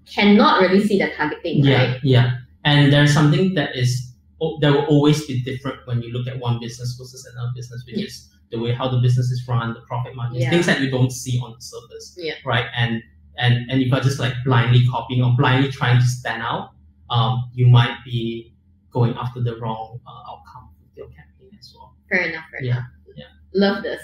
[0.05, 1.99] cannot really see the targeting, yeah, right?
[2.03, 2.37] yeah.
[2.65, 4.11] And there's something that is
[4.41, 7.83] oh, that will always be different when you look at one business versus another business,
[7.87, 8.05] which Yeah.
[8.05, 10.49] is the way how the business is run, the profit margins, Yeah.
[10.49, 12.15] things that you don't see on the surface.
[12.17, 12.33] Yeah.
[12.45, 12.65] Right.
[12.75, 13.01] And
[13.37, 16.71] and and if you're just like blindly copying or blindly trying to stand out,
[17.09, 18.53] um, you might be
[18.91, 21.95] going after the wrong uh, outcome with your campaign as well.
[22.09, 22.85] Fair enough, fair Yeah, enough.
[23.15, 23.25] yeah.
[23.53, 24.01] Love this.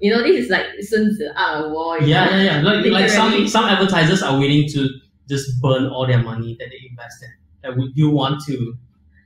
[0.00, 2.00] You know, this is like Sun Tzu Art of War.
[2.00, 2.36] Yeah, know?
[2.36, 2.62] yeah, yeah.
[2.62, 4.88] Like, like some some advertisers are willing to
[5.28, 7.28] just burn all their money that they invested.
[7.62, 7.70] in.
[7.70, 8.76] Like, would you want to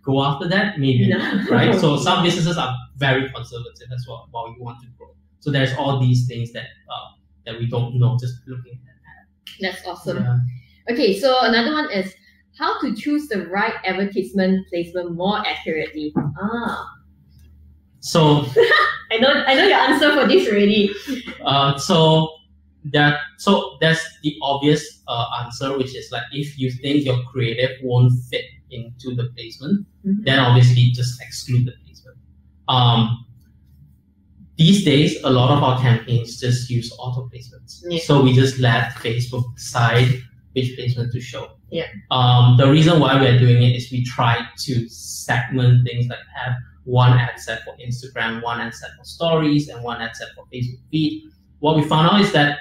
[0.04, 0.78] go after that?
[0.78, 1.18] Maybe No.
[1.50, 1.74] right?
[1.80, 5.14] So some businesses are very conservative as well while you want to grow.
[5.40, 7.08] So there's all these things that uh,
[7.46, 8.96] that we don't know just looking at.
[9.06, 9.72] That.
[9.74, 10.18] That's awesome.
[10.22, 10.38] Yeah.
[10.94, 12.14] Okay, so another one is
[12.58, 16.12] how to choose the right advertisement placement more accurately.
[16.40, 16.84] Ah,
[18.00, 18.20] So
[19.12, 20.90] I know, I know your answer for this already.
[21.44, 22.30] uh, so
[22.92, 27.76] that so that's the obvious uh, answer, which is like if you think your creative
[27.82, 30.24] won't fit into the placement, Mhm.
[30.24, 32.16] then obviously just exclude the placement.
[32.68, 33.24] um,
[34.58, 37.80] these days a lot of our campaigns just use auto placements.
[37.88, 38.00] Yeah.
[38.02, 40.08] So we just let Facebook decide
[40.54, 41.57] which placement to show.
[41.70, 41.86] Yeah.
[42.10, 46.54] Um, the reason why we're doing it is we try to segment things like have
[46.84, 50.44] one ad set for Instagram, one ad set for stories, and one ad set for
[50.52, 51.24] Facebook feed.
[51.60, 52.58] What we found out is that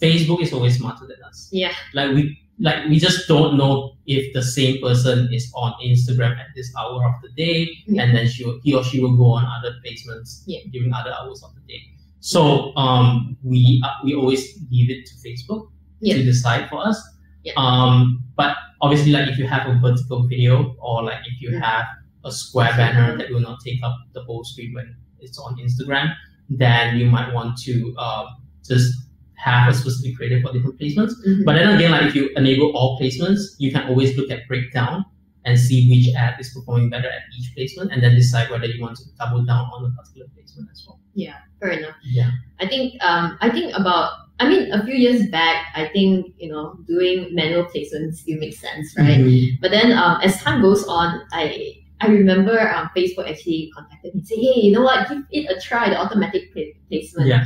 [0.00, 1.48] Facebook is always smarter than us.
[1.52, 1.72] Yeah.
[1.94, 6.48] Like we like we just don't know if the same person is on Instagram at
[6.54, 8.02] this hour of the day, Yeah.
[8.04, 10.60] and then she will, he or she will go on other placements Yeah.
[10.70, 11.80] during other hours of the day.
[12.20, 16.16] So um, we uh, we always leave it to Facebook Yeah.
[16.16, 16.98] to decide for us.
[17.44, 17.52] Yeah.
[17.56, 21.84] Um, but obviously, like if you have a vertical video or like if you have
[22.24, 26.12] a square banner that will not take up the whole screen when it's on Instagram,
[26.48, 28.26] then you might want to um,
[28.66, 28.92] just
[29.36, 31.12] have a specific creative for different placements.
[31.26, 31.44] Mhm.
[31.46, 35.04] But then again, like if you enable all placements, you can always look at breakdown
[35.46, 38.82] and see which ad is performing better at each placement, and then decide whether you
[38.82, 41.00] want to double down on a particular placement as well.
[41.14, 41.94] Yeah, fair enough.
[42.04, 42.30] Yeah.
[42.60, 46.48] I think um I think about I mean a few years back I think you
[46.50, 49.20] know doing manual placements still makes sense, right?
[49.20, 49.60] Mhm.
[49.60, 54.20] But then um as time goes on I I remember um, Facebook actually contacted me
[54.20, 57.28] and say, hey, you know what, give it a try, the automatic pla- placement.
[57.28, 57.44] Yeah.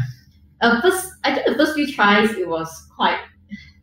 [0.62, 3.18] Uh, first, I think the first few tries it was quite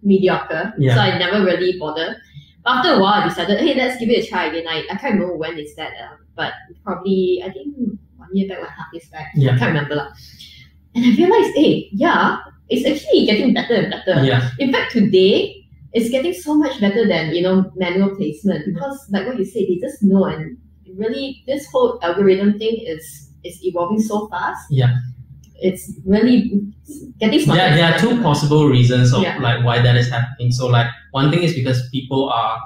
[0.02, 0.95] mediocre, Yeah.
[0.95, 2.15] so I never really bothered.
[2.63, 4.65] But after a while, I decided, hey, let's give it a try again.
[4.67, 6.54] I, I can't remember when is that, um, but
[6.86, 7.76] probably I think
[8.15, 9.32] one year back, one half years back.
[9.36, 9.56] Yeah.
[9.56, 10.10] I can't remember lah.
[10.95, 12.38] And I realized, hey, yeah,
[12.72, 14.24] it's actually getting better and better.
[14.26, 14.50] Yeah.
[14.60, 15.58] In fact, today
[15.94, 19.64] it's getting so much better than you know manual placement because, like what you said,
[19.68, 20.58] they just know and
[20.98, 24.66] really this whole algorithm thing is is evolving so fast.
[24.70, 24.96] Yeah.
[25.64, 26.50] It's really
[27.20, 27.62] getting smarter.
[27.62, 29.38] There, there are two possible reasons of Yeah.
[29.40, 30.52] like why that is happening.
[30.52, 32.58] So like one thing is because people are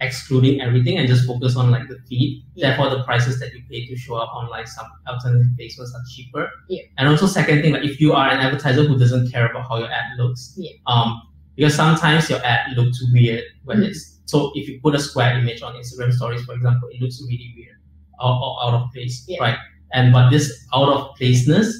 [0.00, 2.44] excluding everything and just focus on like the feed.
[2.54, 2.68] Yeah.
[2.68, 6.02] Therefore, the prices that you pay to show up on like some alternative placements are
[6.14, 6.48] cheaper.
[6.68, 6.82] Yeah.
[6.98, 9.78] And also, second thing, like if you are an advertiser who doesn't care about how
[9.78, 10.70] your ad looks, Yeah.
[10.86, 11.20] um,
[11.56, 13.86] because sometimes your ad looks weird when Mm.
[13.88, 17.20] it's so if you put a square image on Instagram stories, for example, it looks
[17.26, 17.76] really weird
[18.20, 19.40] or, or out of place, Yeah.
[19.40, 19.58] right?
[19.94, 21.74] And but this out of placeness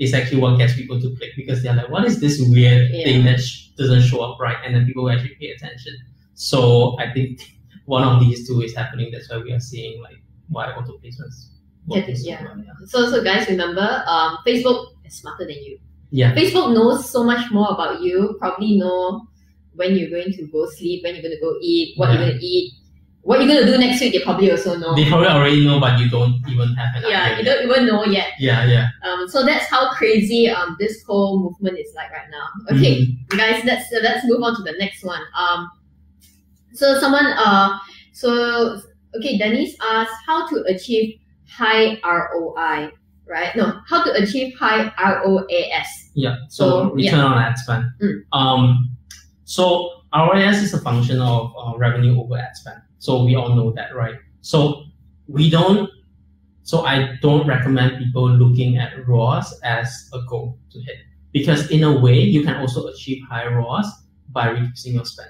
[0.00, 3.04] is actually what gets people to click because they're like, what is this weird Yeah.
[3.04, 4.56] thing that sh- doesn't show up right?
[4.64, 5.94] And then people will actually pay attention.
[6.34, 7.40] So I think
[7.86, 9.10] one of these two is happening.
[9.12, 10.16] That's why we are seeing like
[10.48, 11.48] why auto placements.
[11.86, 12.42] Yeah, so yeah.
[12.44, 12.72] well, yeah.
[12.86, 15.78] So so guys, remember, um, Facebook is smarter than you.
[16.10, 16.34] Yeah.
[16.34, 18.36] Facebook knows so much more about you.
[18.40, 19.26] Probably know
[19.74, 22.14] when you're going to go sleep, when you're going to go eat, what Yeah.
[22.14, 22.72] you're going to eat,
[23.22, 24.12] what you're going to do next week.
[24.14, 24.94] They probably also know.
[24.94, 28.04] They probably already know, but you don't even have an yeah, you don't even know
[28.04, 28.28] yet.
[28.38, 28.88] Yeah, yeah.
[29.02, 32.46] Um, so that's how crazy um this whole movement is like right now.
[32.76, 33.36] Okay, Mhm.
[33.36, 35.20] guys, let's uh, let's move on to the next one.
[35.36, 35.68] Um,
[36.74, 37.78] so someone uh,
[38.12, 38.80] so
[39.16, 42.90] okay, Denise asked how to achieve high ROI,
[43.26, 43.54] right?
[43.56, 46.10] No, how to achieve high ROAS.
[46.14, 46.36] Yeah.
[46.48, 47.84] So, So, return on ad spend.
[48.02, 48.22] Mm.
[48.32, 48.96] Um,
[49.44, 52.80] so ROAS is a function of uh, revenue over ad spend.
[52.98, 54.14] So we all know that, right?
[54.40, 54.84] So
[55.28, 55.90] we don't.
[56.62, 60.96] So I don't recommend people looking at ROAS as a goal to hit
[61.32, 63.86] because in a way you can also achieve high ROAS
[64.30, 65.28] by reducing your spend,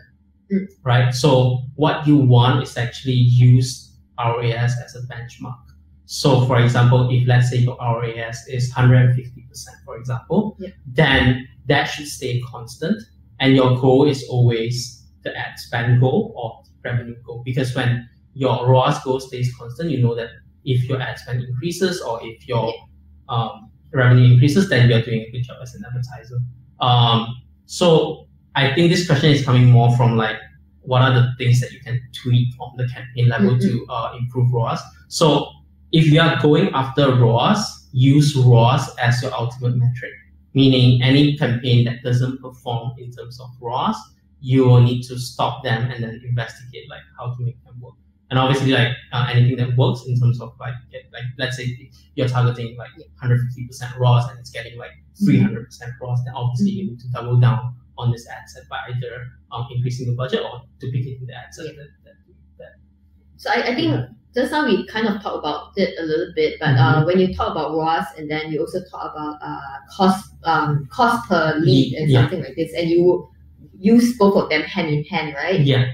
[0.52, 0.66] Mm.
[0.84, 1.14] right?
[1.14, 5.58] So what you want is actually use ROAS as a benchmark.
[6.06, 9.16] So for example, if let's say your ROAS is 150%,
[9.84, 10.68] for example, Yeah.
[10.86, 13.02] then that should stay constant.
[13.40, 17.42] And your goal is always the ad spend goal or revenue goal.
[17.44, 20.28] Because when your ROAS goal stays constant, you know that
[20.64, 22.72] if your ad spend increases or if your
[23.28, 26.38] um, revenue increases, then you're doing a good job as an advertiser.
[26.80, 27.28] Um,
[27.66, 30.36] so I think this question is coming more from like,
[30.82, 34.52] what are the things that you can tweak on the campaign level to uh, improve
[34.52, 34.80] ROAS?
[35.08, 35.48] So
[35.92, 40.12] if you are going after ROAS, use ROAS as your ultimate metric.
[40.52, 43.96] Meaning any campaign that doesn't perform in terms of ROAS,
[44.40, 47.94] you will need to stop them and then investigate like how to make them work.
[48.30, 51.90] And obviously, like uh, anything that works in terms of like get, like let's say
[52.14, 52.90] you're targeting like
[53.22, 55.66] 150% ROAS and it's getting like 300%
[56.00, 59.66] ROAS, then obviously you need to double down on this ad set by either um,
[59.74, 61.66] increasing the budget or duplicating the ad set.
[61.66, 61.72] Yeah.
[61.72, 62.14] That, that,
[62.58, 62.72] that,
[63.36, 64.06] So I, I think Yeah.
[64.34, 67.02] just now we kind of talked about it a little bit, but Mm-hmm.
[67.02, 70.88] uh, when you talk about ROAS and then you also talk about uh, cost um,
[70.90, 72.20] cost per lead and yeah.
[72.22, 73.28] something like this, and you
[73.78, 75.60] use both of them hand in hand, right?
[75.60, 75.92] yeah.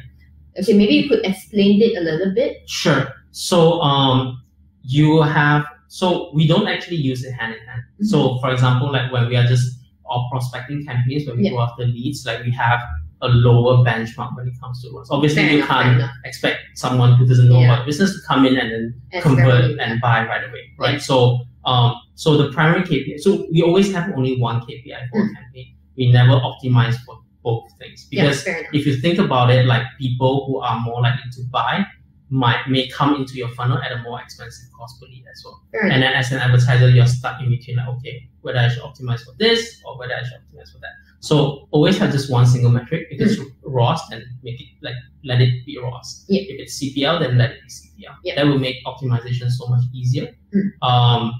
[0.58, 2.56] Okay, maybe you could explain it a little bit.
[2.66, 3.06] Sure.
[3.30, 4.42] So um,
[4.82, 7.82] you have so we don't actually use it hand in hand.
[8.02, 9.78] So for example, like when we are just
[10.10, 11.50] or prospecting campaigns, when we Yeah.
[11.50, 12.80] go after leads, like we have
[13.22, 15.08] a lower benchmark when it comes to ROAS.
[15.10, 17.72] Obviously, Fair you enough, can't expect someone who doesn't know Yeah.
[17.74, 20.92] about business to come in and then convert and buy right away, right?
[20.94, 20.98] Yeah.
[21.10, 23.18] So, um, so the primary KPI.
[23.18, 25.30] So we always have only one KPI for Mm.
[25.30, 25.66] a campaign.
[25.98, 30.58] We never optimize for both things because if you think about it, like people who
[30.60, 31.84] are more likely to buy
[32.30, 35.60] might may come into your funnel at a more expensive cost per lead as well.
[35.74, 35.92] Enough.
[35.92, 39.24] And then as an advertiser, you're stuck in between like, okay, whether I should optimize
[39.24, 40.92] for this or whether I should optimize for that.
[41.20, 43.08] So always have just one single metric.
[43.10, 46.24] If it's ROAS, then make it like let it be ROAS.
[46.28, 46.42] Yeah.
[46.42, 48.14] If it's CPL, then let it be CPL.
[48.24, 48.34] Yeah.
[48.36, 50.34] That will make optimization so much easier.
[50.54, 50.86] Mm.
[50.86, 51.32] Um,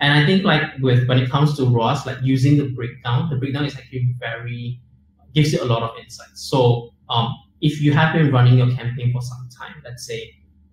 [0.00, 3.36] and I think like with when it comes to ROAS, like using the breakdown, the
[3.36, 4.80] breakdown is actually very
[5.34, 6.48] gives you a lot of insights.
[6.48, 10.20] So um, if you have been running your campaign for some time, let's say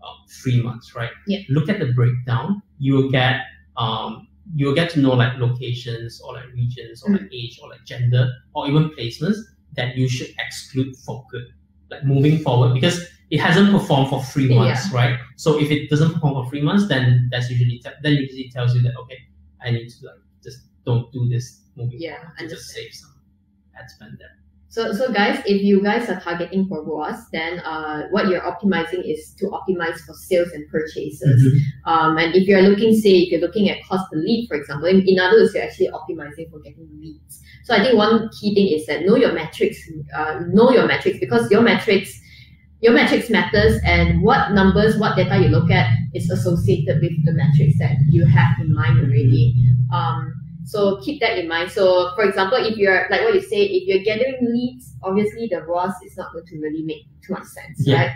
[0.03, 1.11] um, three months, right?
[1.27, 1.39] Yeah.
[1.49, 2.61] Look at the breakdown.
[2.79, 3.41] You will get
[3.77, 7.69] um, you will get to know like locations or like regions or like age or
[7.69, 9.37] like gender or even placements
[9.75, 11.45] that you should exclude for good,
[11.89, 15.17] like moving forward because it hasn't performed for three months, right?
[15.37, 18.75] So if it doesn't perform for three months, then that's usually te- that usually tells
[18.75, 19.19] you that okay,
[19.63, 23.13] I need to like just don't do this moving Yeah, forward to just save some
[23.79, 24.40] ad spend there.
[24.71, 29.03] So, so guys, if you guys are targeting for ROAS, then uh, what you're optimizing
[29.03, 31.43] is to optimize for sales and purchases.
[31.43, 31.89] Mm-hmm.
[31.91, 34.87] Um, and if you're looking, say, if you're looking at cost per lead, for example,
[34.87, 37.41] in, in other words, you're actually optimizing for getting leads.
[37.65, 39.77] So I think one key thing is that know your metrics,
[40.15, 42.17] uh, know your metrics because your metrics,
[42.79, 47.33] your metrics matters, and what numbers, what data you look at is associated with the
[47.33, 49.53] metrics that you have in mind already.
[49.93, 51.71] Um, so keep that in mind.
[51.71, 55.61] So for example, if you're like what you say, if you're gathering leads, obviously the
[55.63, 57.95] ROAS is not going to really make too much sense, Yeah.
[58.01, 58.11] right?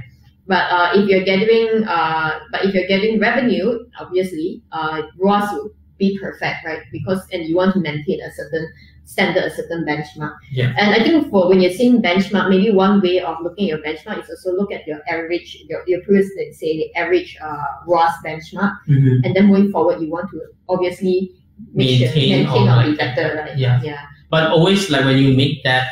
[0.48, 5.72] But uh, if you're gathering, uh, but if you're getting revenue, obviously, uh, ROAS will
[5.98, 6.82] be perfect, right?
[6.92, 8.72] Because and you want to maintain a certain
[9.06, 10.36] standard, a certain benchmark.
[10.52, 10.74] Yeah.
[10.78, 13.86] And I think for when you're seeing benchmark, maybe one way of looking at your
[13.86, 17.64] benchmark is also look at your average, your, your previous, let's say, the average uh,
[17.88, 19.24] ROAS benchmark, Mm-hmm.
[19.24, 21.34] and then going forward, you want to obviously
[21.74, 23.58] Maintain maintain or like be better, right?
[23.58, 23.82] Yeah.
[23.84, 24.02] Yeah.
[24.30, 25.88] But always like when you make that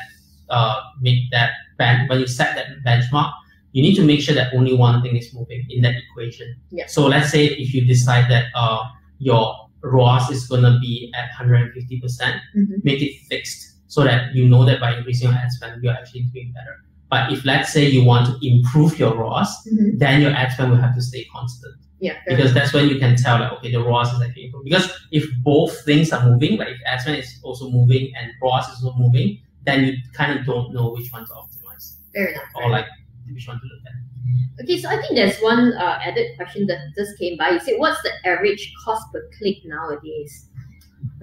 [0.49, 3.31] uh make that ben- when you set that benchmark,
[3.71, 6.55] you need to make sure that only one thing is moving in that equation.
[6.71, 6.87] Yeah.
[6.87, 8.83] So let's say if you decide that uh
[9.19, 12.83] your ROAS is gonna be at 150 percent, Mhm.
[12.83, 16.23] make it fixed so that you know that by increasing your ad spend you're actually
[16.33, 16.75] doing better.
[17.09, 19.99] But if let's say you want to improve your ROAS, Mhm.
[19.99, 22.19] then your ad spend will have to stay constant Yeah.
[22.27, 24.69] because that's when you can tell like okay the ROAS is actually improving.
[24.69, 28.67] Because if both things are moving, like if ad spend is also moving and ROAS
[28.67, 32.43] is also moving, then you kind of don't know which one to optimize Fair enough.
[32.55, 32.87] or like
[33.31, 34.63] which one to look at.
[34.63, 37.51] Okay, so I think there's one uh, added question that just came by.
[37.51, 40.49] You said, what's the average cost per click nowadays?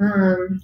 [0.01, 0.61] Um,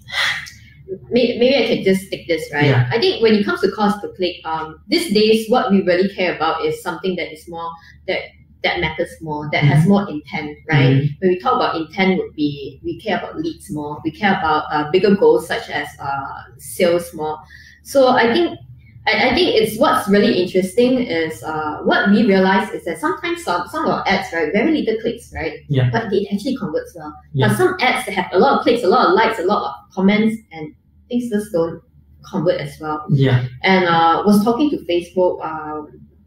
[1.10, 2.66] may, maybe I can just take this, right?
[2.66, 2.88] Yeah.
[2.90, 6.08] I think when it comes to cost per click, um, these days what we really
[6.08, 7.70] care about is something that is more
[8.08, 8.22] that
[8.66, 10.94] that matters more, that has more intent, right?
[10.96, 11.20] Mhm.
[11.20, 14.62] When we talk about intent, would be we care about leads more, we care about
[14.74, 17.36] uh, bigger goals such as uh, sales more.
[17.82, 18.58] So I think
[19.06, 23.44] I, I think it's what's really interesting is uh, what we realize is that sometimes
[23.44, 25.60] some, some of our ads, right, very little clicks, right?
[25.68, 25.90] Yeah.
[25.92, 27.14] But they actually converts well.
[27.32, 27.48] Yeah.
[27.48, 29.62] But some ads that have a lot of clicks, a lot of likes, a lot
[29.68, 30.74] of comments, and
[31.08, 31.80] things just don't
[32.28, 33.06] convert as well.
[33.08, 33.46] Yeah.
[33.62, 35.86] And uh, was talking to Facebook uh,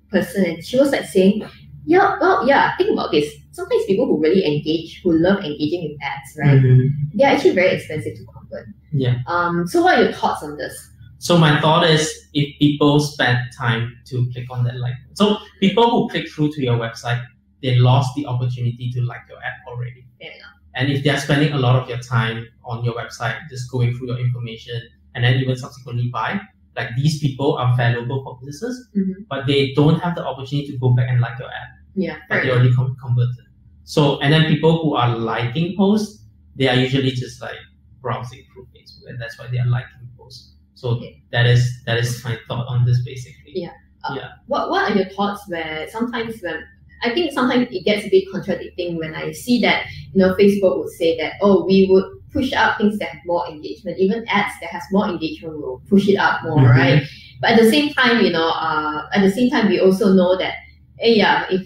[0.09, 1.43] person, and she was like saying,
[1.85, 2.75] "Yeah, well, yeah.
[2.77, 3.33] Think about this.
[3.51, 6.59] Sometimes people who really engage, who love engaging with ads, right?
[6.59, 6.89] Mhm.
[7.13, 8.67] They're actually very expensive to convert.
[8.91, 9.17] Yeah.
[9.27, 9.67] Um.
[9.67, 10.75] So, what are your thoughts on this?
[11.21, 15.89] So my thought is if people spend time to click on that like so people
[15.91, 17.21] who click through to your website,
[17.61, 20.05] they lost the opportunity to like your app already.
[20.21, 20.33] Enough.
[20.75, 24.07] And if they're spending a lot of your time on your website, just going through
[24.07, 24.81] your information
[25.13, 26.39] and then even subsequently buy,
[26.79, 29.13] like these people are valuable for businesses, Mhm.
[29.31, 32.17] but they don't have the opportunity to go back and like your app, Yeah.
[32.29, 33.45] but Fair they already com- converted.
[33.83, 36.23] So and then people who are liking posts,
[36.55, 37.59] they are usually just like
[38.01, 40.53] browsing through Facebook, and that's why they are liking posts.
[40.75, 41.21] So Okay.
[41.31, 43.53] that is that is my thought on this basically.
[43.65, 43.75] Yeah.
[44.15, 44.29] Yeah.
[44.47, 46.59] what what are your thoughts where sometimes when
[47.03, 49.79] I think sometimes it gets a bit contradicting when I see that
[50.13, 53.47] you know Facebook would say that oh we would push up things that have more
[53.47, 56.69] engagement even ads that has more engagement will push it up more Mhm.
[56.69, 57.03] right
[57.41, 60.37] but at the same time you know uh, at the same time we also know
[60.37, 60.53] that
[60.99, 61.61] eh, yeah if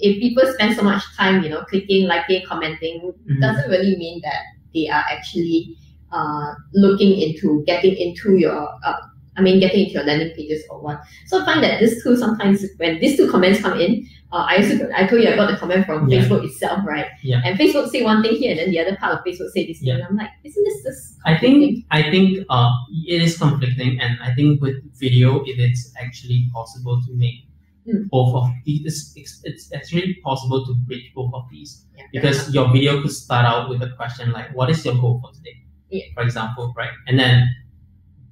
[0.00, 3.00] if people spend so much time you know clicking liking commenting
[3.30, 3.40] Mhm.
[3.40, 4.42] doesn't really mean that
[4.74, 5.76] they are actually
[6.10, 8.96] uh, looking into getting into your uh,
[9.38, 11.00] I mean, getting into your landing pages or what.
[11.26, 14.56] So I find that these two sometimes when these two comments come in, uh, I
[14.58, 16.20] also I told you I got the comment from Yeah.
[16.20, 17.06] Facebook itself, right?
[17.22, 17.40] Yeah.
[17.44, 19.78] And Facebook say one thing here, and then the other part of Facebook say this
[19.78, 19.88] thing.
[19.88, 19.94] Yeah.
[19.94, 21.16] And I'm like, isn't this this?
[21.24, 22.70] I think I think uh,
[23.06, 27.44] it is conflicting, and I think with video, it is actually possible to make
[27.88, 28.02] Hmm.
[28.12, 28.82] both of these.
[28.84, 33.12] It's, it's, it's actually possible to bridge both of these Yeah, because your video could
[33.12, 35.56] start out with a question like, "What is your goal for today?"
[35.88, 36.04] Yeah.
[36.14, 37.48] For example, right, and then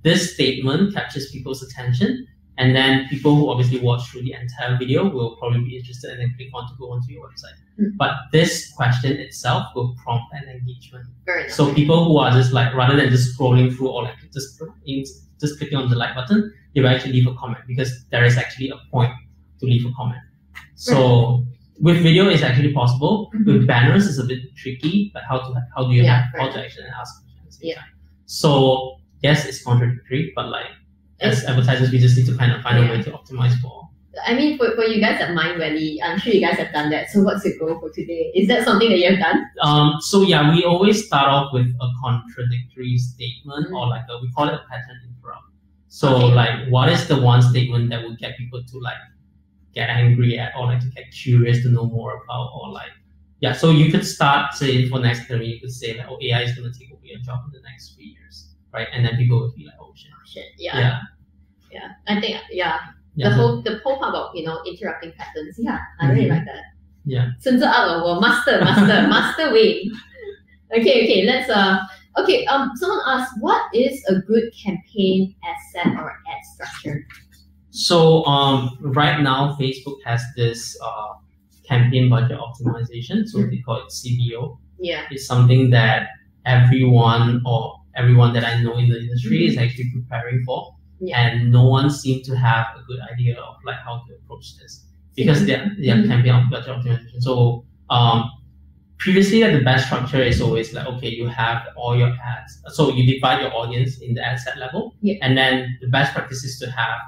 [0.06, 2.10] this statement captures people's attention,
[2.58, 6.20] and then people who obviously watch through the entire video will probably be interested and
[6.20, 7.56] then click on to go onto your website.
[7.78, 7.96] Hmm.
[8.02, 11.06] But this question itself will prompt an engagement.
[11.48, 14.62] So people who are just like rather than just scrolling through or like just
[15.42, 16.40] just clicking on the like button,
[16.72, 19.12] they will actually leave a comment because there is actually a point
[19.60, 20.22] to leave a comment.
[20.76, 21.44] So
[21.80, 23.14] with video it's actually possible.
[23.34, 23.46] Mhm.
[23.46, 26.48] With banners it's a bit tricky, but how to how do you Yeah, have how
[26.54, 27.82] to actually ask questions at the same Yeah.
[28.26, 28.50] So
[29.22, 30.66] yes, it's contradictory, but like
[31.20, 33.88] as advertisers we just need to kind of find a way to optimize for
[34.26, 37.10] I mean, for, for you guys at Mindvalley, I'm sure you guys have done that.
[37.10, 38.32] So what's your goal for today?
[38.34, 39.44] Is that something that you have done?
[39.60, 43.76] Um, so yeah, we always start off with a contradictory statement Mm.
[43.78, 45.44] or like a, we call it a pattern interrupt.
[45.88, 46.34] So Okay.
[46.34, 48.96] like, what is the one statement that would get people to like
[49.74, 52.92] get angry at or like to get curious to know more about or like
[53.40, 53.52] yeah.
[53.52, 56.54] So you could start say for next term you could say like, oh AI is
[56.56, 58.87] gonna take over your job in the next three years, right?
[58.93, 60.11] And then people would be like, oh shit.
[60.25, 60.99] Shit, yeah, Yeah.
[61.71, 61.87] yeah.
[62.07, 62.79] I think yeah,
[63.15, 63.29] Yeah.
[63.29, 65.55] the whole the whole part about you know interrupting patterns.
[65.59, 66.35] Yeah, I really Mhm.
[66.35, 66.63] like that.
[67.03, 67.27] Yeah.
[67.41, 69.89] 甚至二了，我 master master master way.
[70.69, 71.25] Okay, okay.
[71.25, 71.79] Let's uh.
[72.17, 72.45] Okay.
[72.45, 72.71] Um.
[72.79, 77.05] Someone asked, what is a good campaign asset or ad structure?
[77.71, 81.15] So um, right now, Facebook has this uh,
[81.67, 83.25] campaign budget optimization.
[83.27, 83.49] So Mm.
[83.51, 84.59] they call it CBO.
[84.79, 85.03] Yeah.
[85.11, 86.07] It's something that
[86.45, 90.74] everyone or everyone that I know in the industry is actually preparing for.
[91.00, 91.20] Yeah.
[91.20, 94.84] And no one seemed to have a good idea of like how to approach this
[95.14, 96.08] because they're, they're Mhm.
[96.08, 97.20] campaign op- budget optimization.
[97.20, 98.30] So um,
[98.98, 102.60] previously, like, the best structure is always like, okay, you have all your ads.
[102.68, 104.94] So you divide your audience in the ad set level.
[105.02, 105.16] Yeah.
[105.22, 106.98] And then the best practice is to have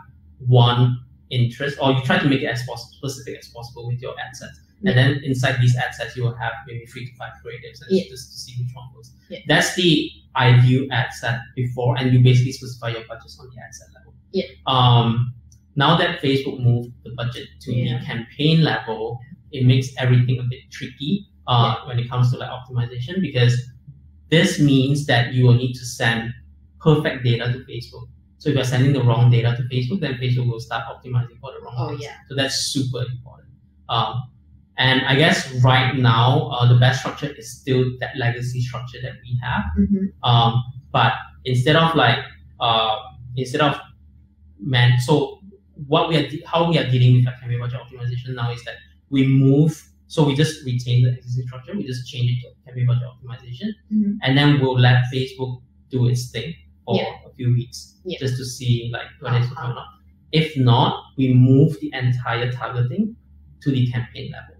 [0.46, 0.98] one
[1.30, 4.60] interest or you try to make it as specific as possible with your ad sets.
[4.82, 4.90] Yeah.
[4.90, 7.90] And then inside these ad sets, you will have maybe three to five creatives and
[7.90, 8.04] Yeah.
[8.08, 9.12] just to see which one goes.
[9.28, 9.40] Yeah.
[9.48, 13.74] That's the ideal ad set before, and you basically specify your budgets on the ad
[13.74, 14.14] set level.
[14.32, 14.44] Yeah.
[14.66, 15.34] Um,
[15.76, 19.18] now that Facebook moved the budget to the campaign level,
[19.52, 23.54] it makes everything a bit tricky uh, when it comes to like optimization because
[24.28, 26.32] this means that you will need to send
[26.80, 28.06] perfect data to Facebook.
[28.38, 31.50] So if you're sending the wrong data to Facebook, then Facebook will start optimizing for
[31.52, 32.02] the wrong Oh, things.
[32.02, 32.16] yeah.
[32.28, 33.48] So that's super important.
[33.88, 34.22] Um,
[34.78, 39.12] and I guess right now, uh, the best structure is still that legacy structure that
[39.22, 39.64] we have.
[39.78, 40.06] Mm-hmm.
[40.24, 40.62] Um,
[40.92, 41.12] but
[41.44, 42.18] instead of like,
[42.60, 42.96] uh,
[43.36, 43.78] instead of
[44.60, 45.40] man, so
[45.86, 48.62] what we are, de- how we are dealing with like campaign budget optimization now is
[48.64, 48.76] that
[49.10, 52.86] we move, so we just retain the existing structure, we just change it to campaign
[52.86, 54.18] budget optimization, Mhm.
[54.22, 56.54] and then we'll let Facebook do its thing
[56.84, 57.12] for Yeah.
[57.26, 58.18] a few weeks Yeah.
[58.18, 59.72] just to see like whether it's working Uh-huh.
[59.72, 59.88] or not.
[60.32, 63.16] If not, we move the entire targeting
[63.62, 64.54] to the campaign level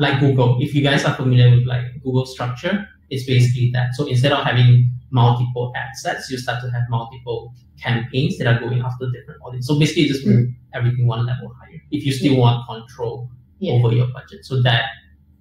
[0.00, 0.58] like Google.
[0.60, 3.94] If you guys are familiar with like Google structure, it's basically that.
[3.94, 8.58] So instead of having multiple ad sets, you start to have multiple campaigns that are
[8.58, 9.66] going after different audience.
[9.66, 11.80] So basically, you just move everything one level higher.
[11.90, 13.72] If you still want control Yeah.
[13.74, 14.84] over your budget, so that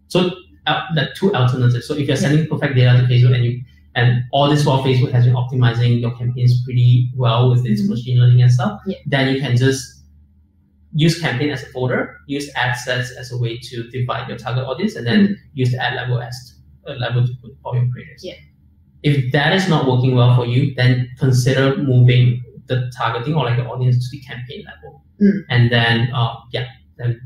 [0.07, 0.31] so
[0.67, 1.87] uh, the two alternatives.
[1.87, 3.61] So if you're sending perfect data to Facebook and you
[3.95, 7.89] and all this while Facebook has been optimizing your campaigns pretty well with its Mhm.
[7.89, 8.97] machine learning and stuff, Yeah.
[9.05, 10.04] then you can just
[10.95, 14.63] use campaign as a folder, use ad sets as a way to divide your target
[14.63, 16.55] audience, and then use the ad level as
[16.87, 18.23] a level to put all your creators.
[18.23, 18.35] Yeah.
[19.03, 23.57] If that is not working well for you, then consider moving the targeting or like
[23.57, 25.03] the audience to the campaign level.
[25.21, 25.43] Mm.
[25.49, 26.67] And then, uh, yeah,
[26.97, 27.21] then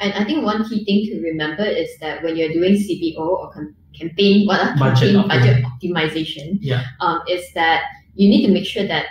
[0.00, 3.50] And I think one key thing to remember is that when you're doing CBO or
[3.52, 6.84] com- campaign, what are Budget campaign budget optimization, Yeah.
[7.00, 7.82] um, is that
[8.14, 9.06] you need to make sure that,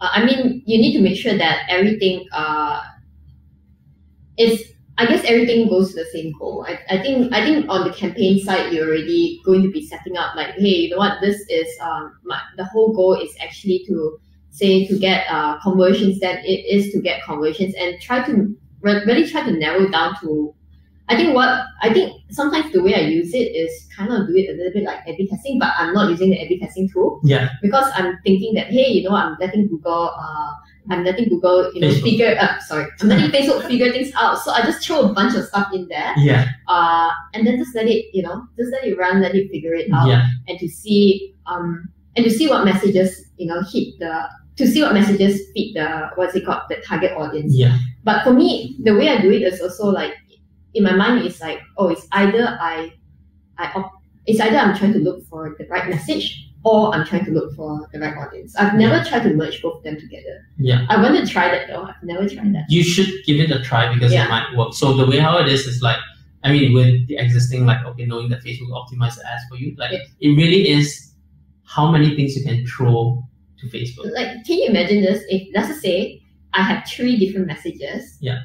[0.00, 2.80] uh, I mean, you need to make sure that everything, uh,
[4.42, 6.66] is, I guess everything goes to the same goal.
[6.68, 10.16] I, I think, I think on the campaign side, you're already going to be setting
[10.16, 13.84] up like, hey, you know what, this is, um, my, the whole goal is actually
[13.88, 14.18] to
[14.50, 19.02] say to get uh, conversions that it is to get conversions and try to re-
[19.06, 20.54] really try to narrow down to
[21.08, 24.34] I think what I think sometimes the way I use it is kind of do
[24.36, 27.20] it a little bit like A/B testing, but I'm not using the A/B testing tool.
[27.22, 30.52] Yeah, because I'm thinking that hey, you know, I'm letting Google, uh,
[30.90, 32.02] I'm letting Google, you know, Facebook.
[32.02, 34.38] figure, uh, sorry, I'm letting Facebook figure things out.
[34.38, 37.74] So I just throw a bunch of stuff in there, yeah, uh, and then just
[37.74, 40.58] let it, you know, just let it run, let it figure it out, yeah, and
[40.58, 44.92] to see, um, and to see what messages, you know, hit the to see what
[44.92, 47.54] messages fit the what's it called the target audience.
[47.54, 47.76] Yeah.
[48.04, 50.12] But for me, the way I do it is also like
[50.74, 52.92] in my mind it's like oh it's either I
[53.58, 53.92] I op-
[54.26, 57.54] it's either I'm trying to look for the right message or I'm trying to look
[57.54, 58.54] for the right audience.
[58.56, 60.46] I've never tried to merge both of them together.
[60.58, 60.86] Yeah.
[60.88, 61.82] I want to try that though.
[61.84, 62.66] I've never tried that.
[62.68, 64.26] You should give it a try because Yeah.
[64.26, 64.74] it might work.
[64.74, 65.98] So the way how it is is like,
[66.44, 69.56] I mean, with the existing like okay, knowing that Facebook will optimize the ads for
[69.56, 69.98] you, like Yeah.
[70.20, 71.12] it really is
[71.64, 73.22] how many things you can throw
[73.58, 74.12] to Facebook.
[74.14, 75.24] Like, can you imagine this?
[75.28, 76.22] If let's just say
[76.54, 78.18] I have three different messages.
[78.20, 78.40] Yeah.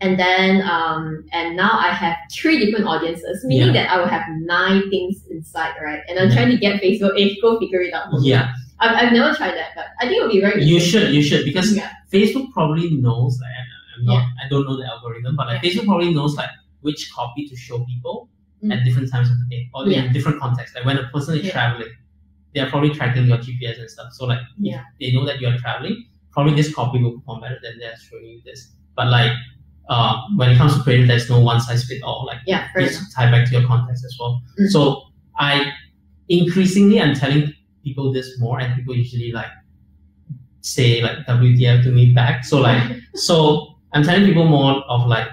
[0.00, 3.84] And then um and now I have three different audiences, meaning Yeah.
[3.84, 6.00] that I will have nine things inside, right?
[6.08, 6.34] And I'm Yeah.
[6.34, 8.08] trying to get Facebook, hey, go figure it out.
[8.20, 11.22] Yeah, I've, I've never tried that, but I think it'll be very you should, you
[11.22, 11.90] should because Yeah.
[12.12, 13.38] Facebook probably knows.
[13.40, 13.52] Like,
[13.96, 17.46] I'm not, I don't know the algorithm, but like Facebook probably knows like which copy
[17.48, 18.28] to show people
[18.62, 18.72] Mm.
[18.74, 20.74] at different times of the day or in different contexts.
[20.74, 21.92] Like when a person is traveling,
[22.54, 24.08] they are probably tracking your GPS and stuff.
[24.12, 24.82] So like Yeah.
[24.98, 28.24] they know that you are traveling, probably this copy will perform better than they're showing
[28.24, 28.72] you this.
[28.96, 29.32] But like
[29.88, 32.24] uh, when it comes to creative, there's no one size fit all.
[32.26, 32.90] Like Yeah, enough.
[32.90, 34.42] it's tie back to your context as well.
[34.58, 34.68] Mm.
[34.70, 35.02] So
[35.38, 35.72] I
[36.28, 39.50] increasingly I'm telling people this more, and people usually like
[40.60, 42.44] say like WTF to me back.
[42.44, 42.82] So like
[43.14, 45.28] so I'm telling people more of like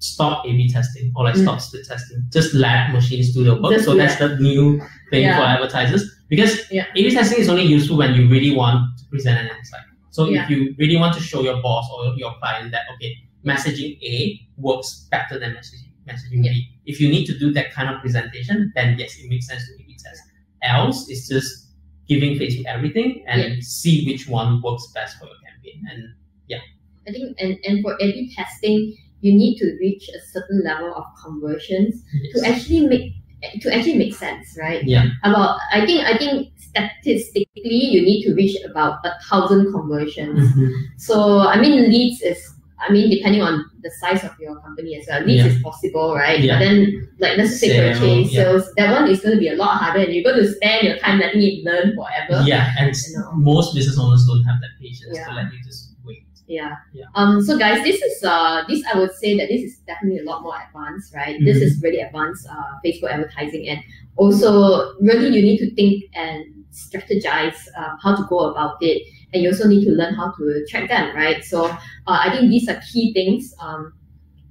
[0.00, 1.42] stop A/B testing or like Mm.
[1.44, 2.22] stop split testing.
[2.30, 3.72] Just let machines do the work.
[3.72, 4.78] Just so that's the new
[5.10, 5.38] thing Yeah.
[5.38, 6.86] for advertisers because Yeah.
[6.96, 9.86] A/B testing is only useful when you really want to present an insight.
[10.10, 10.42] So Yeah.
[10.44, 14.40] if you really want to show your boss or your client that okay, messaging A
[14.56, 16.52] works better than messaging messaging Yeah.
[16.52, 16.68] B.
[16.86, 19.72] If you need to do that kind of presentation, then yes, it makes sense to
[19.82, 20.20] A/B test.
[20.62, 21.68] Else, it's just
[22.08, 23.56] giving Facebook everything and Yeah.
[23.60, 25.78] see which one works best for your campaign.
[25.90, 26.00] And
[26.48, 26.60] yeah,
[27.08, 31.04] I think and, and for A/B testing, you need to reach a certain level of
[31.24, 32.02] conversions
[32.34, 33.12] to actually make
[33.60, 34.82] to actually make sense, right?
[34.84, 40.38] yeah, About I think I think statistically you need to reach about a thousand conversions.
[40.54, 40.70] Mhm.
[40.98, 45.06] So I mean leads is I mean depending on the size of your company as
[45.08, 45.52] well, leads Yeah.
[45.52, 46.40] is possible, right?
[46.40, 46.54] Yeah.
[46.58, 48.42] But then like let's say purchase yeah.
[48.44, 50.86] sales, that one is going to be a lot harder, and you're going to spend
[50.88, 52.42] your time letting it learn forever.
[52.46, 53.32] yeah, and You know.
[53.32, 55.24] most business owners don't have that patience Yeah.
[55.26, 56.24] to let you just wait.
[56.46, 56.74] Yeah.
[56.92, 57.04] Yeah.
[57.14, 57.40] Um.
[57.42, 60.42] So guys, this is uh this I would say that this is definitely a lot
[60.42, 61.36] more advanced, right?
[61.44, 61.62] This Mhm.
[61.66, 63.80] is really advanced uh Facebook advertising, and
[64.16, 69.02] also really you need to think and strategize uh, how to go about it,
[69.34, 71.44] and you also need to learn how to track them, right?
[71.44, 71.76] So uh,
[72.06, 73.52] I think these are key things.
[73.60, 73.92] Um,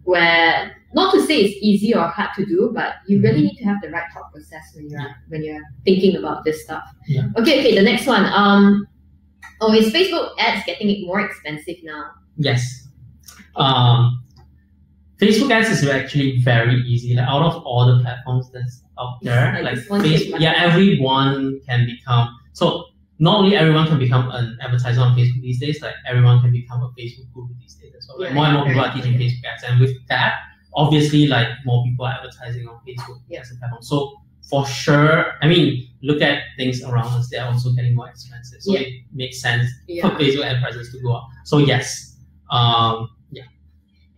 [0.04, 3.44] where not to say it's easy or hard to do, but you really Mhm.
[3.44, 6.84] need to have the right thought process when you're when you're thinking about this stuff.
[7.08, 7.28] Yeah.
[7.38, 7.60] Okay.
[7.62, 7.74] Okay.
[7.76, 8.26] The next one.
[8.26, 8.86] Um.
[9.62, 12.04] Oh, is Facebook ads getting it more expensive now?
[12.36, 12.90] Yes.
[13.56, 14.22] Um,
[15.20, 17.16] Facebook ads is actually very easy.
[17.16, 20.40] Like out of all the platforms that's out there, Like like this one click Facebook,
[20.42, 22.28] yeah, everyone can become.
[22.52, 22.86] So
[23.28, 26.80] not only everyone can become an advertiser on Facebook these days, like everyone can become
[26.88, 28.18] a Facebook guru these days as well.
[28.20, 29.24] Like Yeah, more and more people are teaching yeah.
[29.24, 30.32] Facebook ads, and with that,
[30.84, 33.42] obviously, like more people are advertising on Facebook Yeah.
[33.42, 33.82] as a platform.
[33.92, 33.98] So
[34.50, 38.60] for sure, I mean, look at things around us; they are also getting more expensive.
[38.62, 38.82] So Yeah.
[38.82, 39.66] it makes sense
[40.02, 41.26] for Facebook ad prices to go up.
[41.46, 42.18] So yes,
[42.52, 43.48] um, yeah,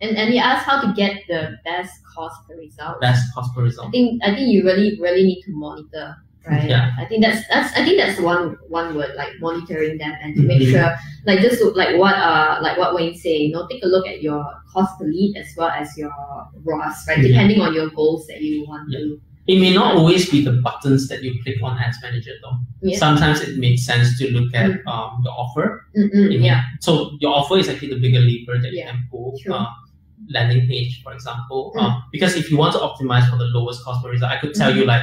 [0.00, 3.00] And and he asked how to get the best cost per result.
[3.00, 6.06] best cost per I think I think you really really need to monitor,
[6.46, 6.68] right?
[6.68, 6.92] Yeah.
[6.98, 10.42] I think that's that's I think that's one one word like monitoring them and to
[10.42, 10.70] make Mhm.
[10.72, 14.06] sure like just like what uh like what Wayne say, you know, take a look
[14.06, 16.10] at your cost per lead as well as your
[16.64, 17.18] ROAS, right?
[17.18, 17.28] Yeah.
[17.28, 18.98] Depending on your goals that you want Yeah.
[19.00, 19.20] to.
[19.48, 22.56] It may not always be the buttons that you click on Ads Manager though.
[22.82, 22.98] Yeah.
[22.98, 25.86] Sometimes it makes sense to look at um, the offer.
[25.94, 26.62] May- yeah.
[26.80, 29.38] So your offer is actually the bigger lever that you can pull.
[29.48, 29.66] Uh,
[30.30, 31.72] landing page, for example.
[31.76, 31.82] Mm.
[31.82, 34.54] Um, because if you want to optimize for the lowest cost per result, I could
[34.54, 34.88] tell you Mm-hmm.
[34.88, 35.02] like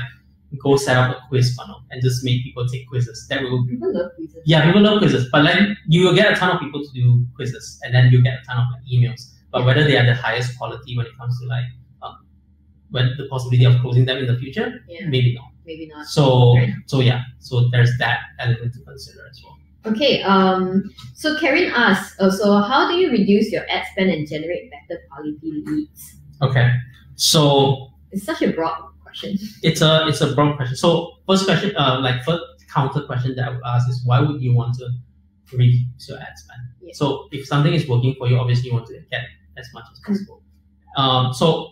[0.62, 3.26] go set up a quiz funnel and just make people take quizzes.
[3.30, 4.42] That will People love quizzes.
[4.46, 7.26] yeah, people love quizzes, but then you will get a ton of people to do
[7.36, 9.32] quizzes, and then you get a ton of like, emails.
[9.52, 11.66] But whether they are the highest quality when it comes to like
[12.02, 12.18] um,
[12.92, 15.08] when the possibility of closing them in the future, Yeah.
[15.08, 15.50] maybe not.
[15.66, 16.06] Maybe not.
[16.08, 16.74] So Right.
[16.88, 19.58] so yeah, so there's that element to consider as well.
[19.86, 20.84] Okay, um,
[21.14, 25.38] so Karen asks also, how do you reduce your ad spend and generate better quality
[25.66, 26.16] leads?
[26.42, 26.72] Okay,
[27.16, 28.78] so It's such a broad
[29.14, 29.38] question.
[29.62, 30.76] it's a it's a broad question.
[30.76, 32.44] So first question, uh, like first
[32.74, 34.90] counter question that I would ask is why would you want to
[35.56, 36.62] reduce your ad spend?
[36.82, 36.94] Yeah.
[36.94, 39.22] So if something is working for you, obviously you want to get
[39.58, 40.42] as much as possible.
[40.98, 41.70] Um, so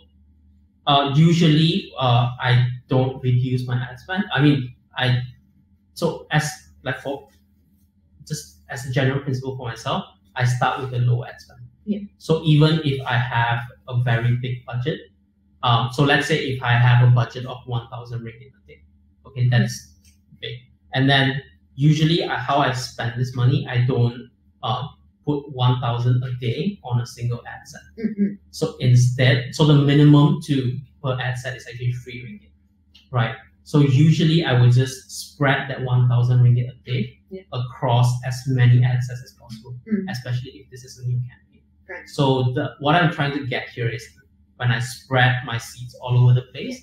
[0.87, 4.25] uh, usually uh, I don't reduce my ad spend.
[4.33, 5.21] I mean I
[5.93, 6.49] so as
[6.83, 7.27] like for
[8.27, 11.61] just as a general principle for myself, I start with a low ad spend.
[11.85, 11.99] Yeah.
[12.17, 15.10] So even if I have a very big budget,
[15.63, 18.81] um, so let's say if I have a budget of 1,000 ringgit a day,
[19.25, 19.95] okay, that's
[20.41, 20.57] big.
[20.93, 21.41] And then
[21.75, 24.29] usually I, how I spend this money, I don't
[24.63, 24.87] uh,
[25.25, 27.81] put 1000 a day on a single ad set.
[27.99, 28.33] Mm-hmm.
[28.51, 32.51] So instead, so the minimum to per ad set is actually three ringgit,
[33.11, 33.35] right?
[33.63, 37.43] So usually I would just spread that 1000 ringgit a day Yeah.
[37.53, 40.09] across as many ad sets as possible, Mm.
[40.09, 41.63] especially if this is a new campaign.
[41.87, 42.09] Right.
[42.09, 44.03] So the, what I'm trying to get here is
[44.61, 46.77] when I spread my seeds all over the place,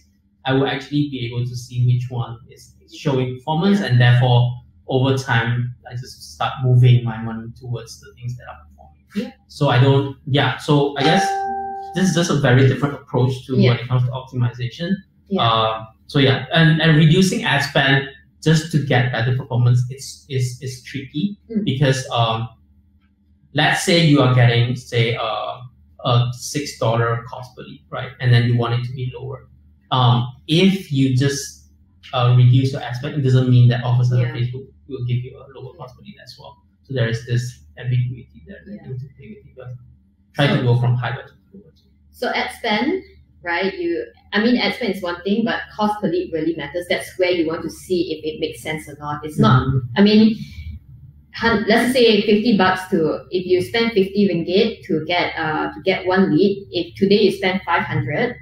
[0.44, 2.74] I will actually be able to see which one is
[3.04, 4.40] showing performance and therefore
[4.88, 9.04] over time I just start moving my money towards the things that are performing.
[9.14, 9.30] Yeah.
[9.48, 11.24] So I don't yeah, so I guess
[11.94, 13.70] this is just a very different approach to Yeah.
[13.70, 14.88] when it comes to optimization.
[15.28, 15.42] Yeah.
[15.42, 18.08] Uh, so yeah, and, and reducing ad spend
[18.42, 21.64] just to get better performance is is, is tricky Mm.
[21.64, 22.48] because um
[23.54, 25.60] let's say you are getting say uh,
[26.04, 28.10] a six dollar cost per lead, right?
[28.20, 29.48] And then you want it to be lower.
[29.90, 31.70] Um, if you just
[32.12, 34.32] uh, reduce your ad spend, it doesn't mean that all of a sudden Yeah.
[34.40, 36.56] Facebook will give you a lower cost per lead as well.
[36.82, 38.82] So there is this ambiguity there that Yeah.
[38.86, 39.56] you need to play with.
[39.56, 39.78] You have to
[40.34, 41.72] try to go from high budget to lower.
[42.10, 43.02] So ad spend,
[43.42, 43.72] right?
[43.78, 46.86] You, I mean, ad spend is one thing, but cost per lead really matters.
[46.88, 49.24] That's where you want to see if it makes sense or not.
[49.24, 49.66] It's not.
[49.66, 49.80] Mhm.
[49.96, 50.36] I mean,
[51.66, 56.06] let's say fifty bucks to if you spend fifty ringgit to get uh to get
[56.06, 56.66] one lead.
[56.70, 58.36] If today you spend five hundred,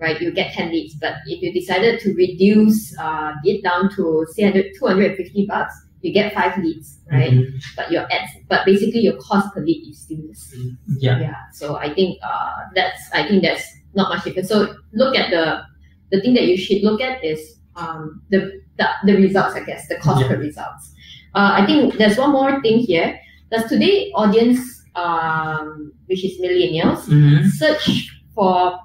[0.00, 0.94] right, you get ten leads.
[0.94, 6.34] But if you decided to reduce uh it down to say 250 bucks, you get
[6.34, 7.32] five leads, right?
[7.32, 7.62] Mhm.
[7.76, 10.78] But your ads, but basically your cost per lead is still the same.
[10.98, 11.20] Yeah.
[11.20, 11.34] Yeah.
[11.52, 13.64] So I think uh, that's I think that's
[13.94, 14.48] not much different.
[14.48, 15.62] So look at the
[16.10, 19.54] the thing that you should look at is um, the, the the results.
[19.54, 20.28] I guess the cost Yeah.
[20.28, 20.92] per results.
[21.34, 23.18] Uh, I think there's one more thing here.
[23.50, 24.60] Does today audience,
[24.94, 27.46] um, which is millennials, Mhm.
[27.50, 28.78] search for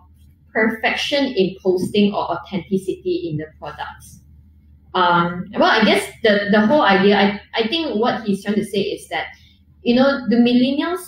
[0.54, 4.20] perfection in posting or authenticity in the products?
[4.94, 8.66] Um, well, I guess the, the whole idea, I, I think what he's trying to
[8.66, 9.28] say is that,
[9.82, 11.02] you know, the millennials,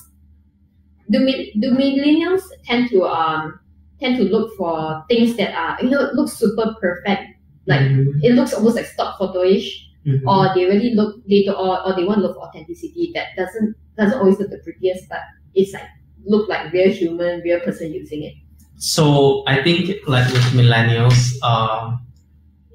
[1.10, 1.20] the,
[1.60, 3.60] do millennials tend to um
[4.00, 7.24] tend to look for things that are, you know, look super perfect.
[7.68, 8.20] Like Mhm.
[8.24, 9.70] it looks almost like stock photoish
[10.06, 10.22] Mhm.
[10.28, 13.28] or they really look they do, or, or they want to look for authenticity that
[13.38, 15.20] doesn't doesn't always look the prettiest but
[15.56, 15.90] it's like
[16.26, 18.34] look like real human real person using it
[18.78, 22.06] So I think like with millennials, um,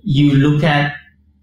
[0.02, 0.94] you look at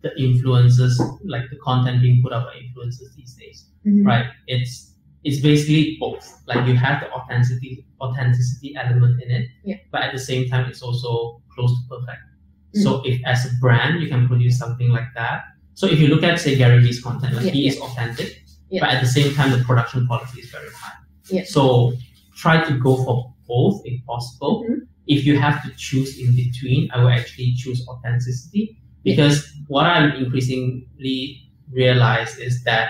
[0.01, 3.65] the influences, like the content being put up by influencers these days,
[4.03, 4.25] right?
[4.47, 6.25] It's it's basically both.
[6.47, 9.77] Like you have the authenticity authenticity element in it, Yeah.
[9.91, 12.21] but at the same time, it's also close to perfect.
[12.75, 12.83] Mm.
[12.83, 15.43] So if as a brand you can produce something like that.
[15.79, 17.71] So if you look at say Gary Vee's content, like Yeah, he yeah.
[17.71, 18.29] is authentic,
[18.73, 18.79] Yeah.
[18.81, 20.97] but at the same time the production quality is very high.
[21.35, 21.43] Yeah.
[21.55, 21.93] So
[22.43, 23.15] try to go for
[23.47, 24.53] both if possible.
[24.63, 24.79] Mhm.
[25.15, 28.63] If you have to choose in between, I will actually choose authenticity
[29.09, 29.35] because
[29.73, 31.19] what I'm increasingly
[31.81, 32.85] realize is that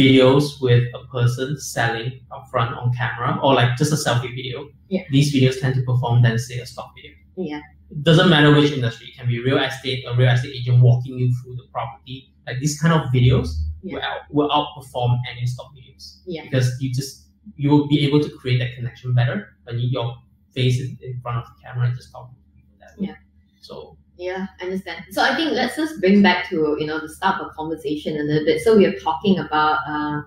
[0.00, 4.58] videos with a person selling upfront on camera or like just a selfie video,
[4.94, 5.04] Yeah.
[5.14, 7.12] these videos tend to perform better than say a stock video.
[7.50, 7.62] Yeah.
[7.90, 9.08] It doesn't matter which industry.
[9.08, 12.32] It can be real estate, a real estate agent walking you through the property.
[12.46, 13.48] Like these kind of videos
[13.82, 17.26] will, out, will outperform any stock videos yeah because you just
[17.56, 20.16] you will be able to create that connection better when you, your
[20.52, 23.08] face is in front of the camera and just talking to people that way.
[23.08, 23.14] Yeah.
[23.60, 27.08] So yeah i understand so i think let's just bring back to you know the
[27.08, 30.20] start of conversation a little bit so we are talking about uh,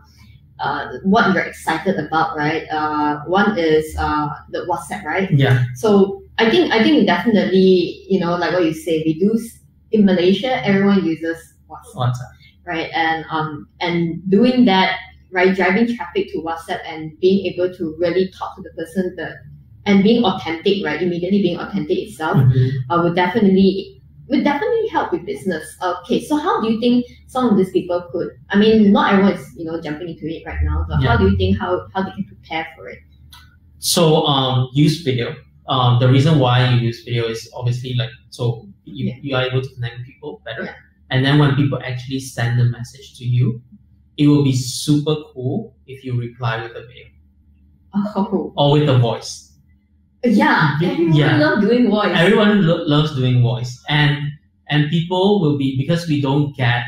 [0.59, 6.20] uh, what you're excited about right uh, one is uh, the whatsapp right yeah, So
[6.37, 9.37] I think I think definitely you know like what you say we do
[9.91, 11.37] in Malaysia everyone uses
[11.69, 12.31] WhatsApp WhatsApp.
[12.65, 14.97] right and um and doing that
[15.31, 19.35] right driving traffic to WhatsApp and being able to really talk to the person the
[19.85, 22.69] and being authentic right immediately being authentic itself Mhm.
[22.89, 25.65] uh, would definitely would definitely help with business.
[25.83, 28.29] Okay, so how do you think some of these people could?
[28.49, 31.27] I mean, not everyone is you know jumping into it right now, but how do
[31.27, 32.99] you think how how they can prepare for it?
[33.79, 35.35] So um, use video.
[35.73, 38.43] Um, the reason why you use video is obviously like so
[38.85, 39.17] you, Yeah.
[39.25, 40.63] you are able to connect with people better.
[40.65, 40.75] Yeah.
[41.11, 43.61] And then when people actually send the message to you,
[44.17, 45.55] it will be super cool
[45.93, 47.05] if you reply with a video
[47.93, 49.53] Oh, or with a voice.
[50.23, 51.37] yeah, everyone Yeah.
[51.37, 52.11] love doing voice.
[52.15, 54.17] Everyone lo- loves doing voice, and
[54.69, 56.83] and people will be because we don't get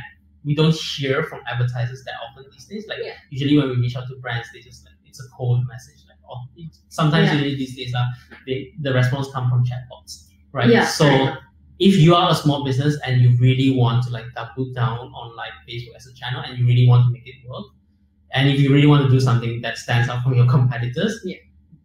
[0.46, 2.86] we don't hear from advertisers that often these days.
[2.88, 3.16] Like Yeah.
[3.32, 6.03] usually when we reach out to brands, they just like it's a cold message.
[6.30, 6.44] Oh,
[6.90, 7.34] sometimes Yeah.
[7.36, 8.06] usually these days uh,
[8.48, 10.70] they, the response come from chatbots, right?
[10.70, 11.36] Yeah, So
[11.80, 15.36] if you are a small business and you really want to like double down on
[15.36, 17.66] like Facebook as a channel and you really want to make it work,
[18.32, 21.38] and if you really want to do something that stands out from your competitors, Yeah.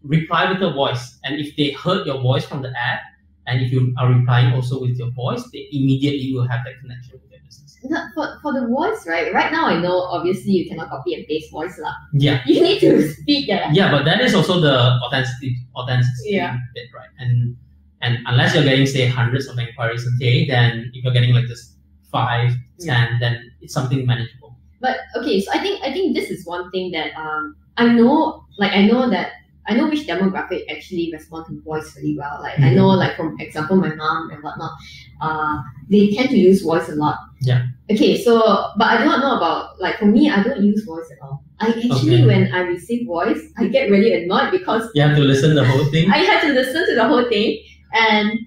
[0.03, 1.19] reply with a voice.
[1.25, 3.01] And if they heard your voice from the ad
[3.47, 7.21] and if you are replying also with your voice, they immediately will have that connection
[7.23, 7.38] with your
[7.83, 7.91] business.
[7.91, 9.33] No, for, for the voice, right?
[9.33, 11.95] Right now, I know obviously you cannot copy and paste voice lah.
[12.13, 12.43] Yeah.
[12.47, 13.51] You need to speak.
[13.51, 16.57] Uh, Yeah, but that is also the authenticity authenticity Yeah.
[16.75, 17.11] bit, right?
[17.19, 17.57] And
[18.01, 21.49] and unless you're getting say hundreds of inquiries a day, then if you're getting like
[21.49, 21.75] this
[22.13, 24.57] five, ten, then it's something manageable.
[24.81, 28.45] But okay, so I think I think this is one thing that um I know
[28.59, 29.33] like I know that
[29.69, 32.39] I know which demographic actually respond to voice really well.
[32.41, 32.77] Like I Mhm.
[32.77, 34.73] know like from example my mom and whatnot,
[35.21, 35.57] uh
[35.91, 37.19] they tend to use voice a lot.
[37.43, 37.67] Yeah.
[37.91, 38.33] Okay, so
[38.79, 41.45] but I do not know about like for me I don't use voice at all.
[41.61, 42.27] I actually Okay.
[42.27, 45.85] when I receive voice I get really annoyed because You have to listen the whole
[45.95, 46.11] thing.
[46.19, 47.59] I had to listen to the whole thing
[47.93, 48.39] and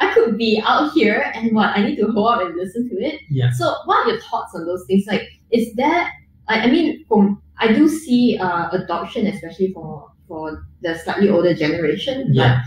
[0.00, 2.96] I could be out here and what I need to hold up and listen to
[3.08, 3.20] it.
[3.30, 3.50] Yeah.
[3.50, 5.04] So what are your thoughts on those things?
[5.08, 6.12] Like is that
[6.48, 11.54] I, I mean from I do see uh, adoption especially for for the slightly older
[11.54, 12.28] generation.
[12.32, 12.62] Yeah.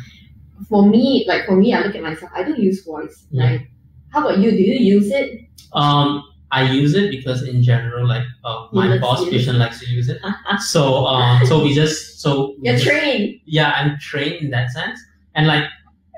[0.58, 3.26] But for me, like for me I look at myself, I don't use voice.
[3.32, 3.52] Yeah.
[3.52, 3.72] Like
[4.12, 4.52] how about you?
[4.52, 5.42] Do you use it?
[5.74, 10.10] Um, I use it because in general, like uh, my boss patient likes to use
[10.10, 10.20] it.
[10.60, 13.40] So uh, so we just so You're just- trained.
[13.46, 15.00] yeah, I'm trained in that sense.
[15.36, 15.64] And like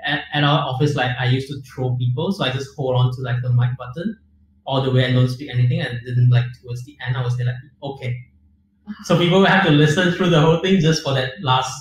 [0.04, 3.14] at, at our office, like I used to throw people, so I just hold on
[3.16, 4.18] to like the mic button
[4.66, 5.82] all the way and don't speak anything.
[5.82, 8.18] And then like towards the end, I was there like, okay.
[9.06, 11.72] So people will have to listen through the whole thing just for that last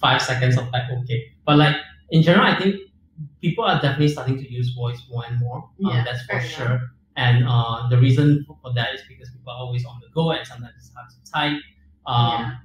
[0.00, 1.32] five seconds of like, okay.
[1.46, 1.76] But like
[2.10, 2.76] in general, I think
[3.40, 5.58] people are definitely starting to use voice more and more.
[5.84, 6.46] Um, Yeah, that's for enough.
[6.46, 6.80] sure.
[7.16, 10.32] And uh, the reason for, for that is because people are always on the go
[10.32, 11.62] and sometimes it's hard to type.
[12.06, 12.56] Um, Yeah.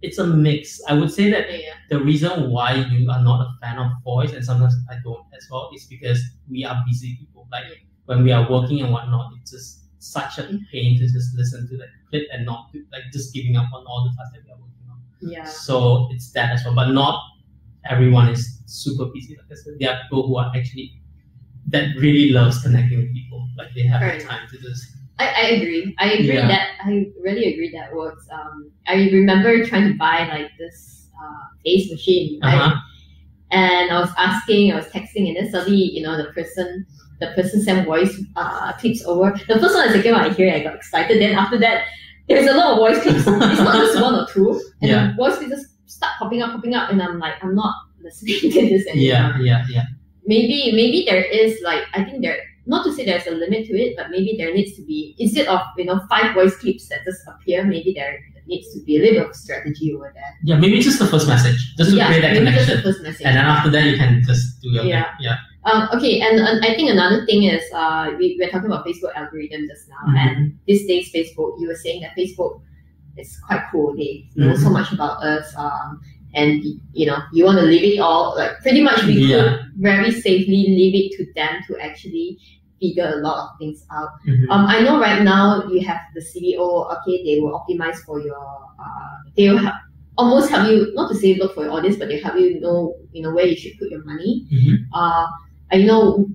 [0.00, 0.80] It's a mix.
[0.88, 1.74] I would say that Yeah.
[1.90, 5.48] the reason why you are not a fan of voice and sometimes I don't as
[5.50, 7.48] well is because we are busy people.
[7.50, 7.64] Like
[8.06, 10.42] when we are working and whatnot, it's just such a
[10.72, 14.04] pain to just listen to that clip and not like just giving up on all
[14.08, 14.98] the tasks that we are working on.
[15.20, 15.44] Yeah.
[15.44, 16.74] So it's that as well.
[16.74, 17.20] But not
[17.88, 19.36] everyone is super busy.
[19.36, 21.00] Like I said, there are people who are actually
[21.68, 23.48] that really loves connecting with people.
[23.56, 24.86] Like they have Fair the time to just
[25.18, 25.94] I, I agree.
[25.98, 26.46] I agree Yeah.
[26.48, 28.26] that I really agree that works.
[28.32, 32.54] Um, I remember trying to buy like this uh, face machine, right?
[32.54, 32.80] uh-huh.
[33.50, 36.86] And I was asking, I was texting, and then suddenly, you know, the person,
[37.20, 39.30] the person sent voice uh, clips over.
[39.48, 41.20] The first one and second one I hear, I got excited.
[41.20, 41.84] Then after that,
[42.28, 43.18] there's a lot of voice clips.
[43.26, 45.08] it's not just one or two, and Yeah.
[45.08, 48.38] the voice clips just start popping up, popping up, and I'm like, I'm not listening
[48.52, 49.84] to this anymore yeah, yeah, yeah.
[50.24, 53.74] maybe maybe there is like I think there not to say there's a limit to
[53.76, 57.02] it, but maybe there needs to be instead of you know five voice clips that
[57.04, 60.32] just appear, maybe there needs to be a little bit of strategy over there.
[60.44, 61.74] Yeah, maybe just the first message.
[61.76, 63.24] Just to yeah, create that maybe just the first message.
[63.26, 65.04] and then after that you can just do your Yeah.
[65.04, 65.12] thing.
[65.20, 65.36] Yeah.
[65.70, 69.14] um, okay, and, and I think another thing is uh, we, we're talking about Facebook
[69.14, 70.18] algorithm just now, Mhm.
[70.26, 72.60] and these days Facebook, you were saying that Facebook
[73.18, 73.94] is quite cool.
[73.96, 74.72] They know so Mhm.
[74.72, 76.00] much about us, um,
[76.34, 79.42] and you know you want to leave it all like pretty much we Yeah.
[79.42, 82.38] could very safely leave it to them to actually
[82.80, 84.10] figure a lot of things out.
[84.26, 84.48] Mhm.
[84.50, 86.88] Um, I know right now you have the CBO.
[86.98, 88.38] Okay, they will optimize for your.
[88.78, 89.74] Uh, they will help,
[90.16, 92.94] almost help you not to say look for your audience, but they help you know
[93.12, 94.46] you know where you should put your money.
[94.52, 94.86] Mhm.
[94.92, 95.26] Uh,
[95.72, 96.26] I know.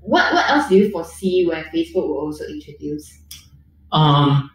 [0.00, 3.06] What what else do you foresee where Facebook will also introduce?
[3.92, 4.50] Um,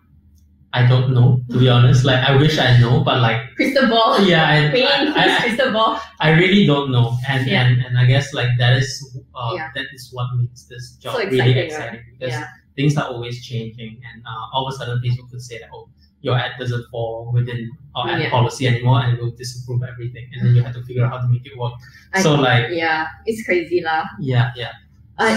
[0.77, 2.05] I don't know to be honest.
[2.09, 4.21] Like I wish I know, but like Crystal ball.
[4.31, 5.99] yeah, I, Pain, I, I, crystal ball.
[6.19, 7.65] I really don't know, and Yeah.
[7.65, 8.89] and, and I guess like that is
[9.35, 9.69] uh, Yeah.
[9.75, 12.11] that is what makes this job So really exciting, right?
[12.19, 12.47] because Yeah.
[12.77, 15.89] things are always changing, and uh, all of a sudden Facebook could say that oh
[16.25, 18.29] your ad doesn't fall within our ad Yeah.
[18.37, 21.29] policy anymore, and we'll disapprove everything, and then you have to figure out how to
[21.33, 21.73] make it work.
[22.13, 24.03] I- So, like- yeah, it's crazy lah.
[24.19, 24.73] Yeah, yeah.
[25.17, 25.29] I,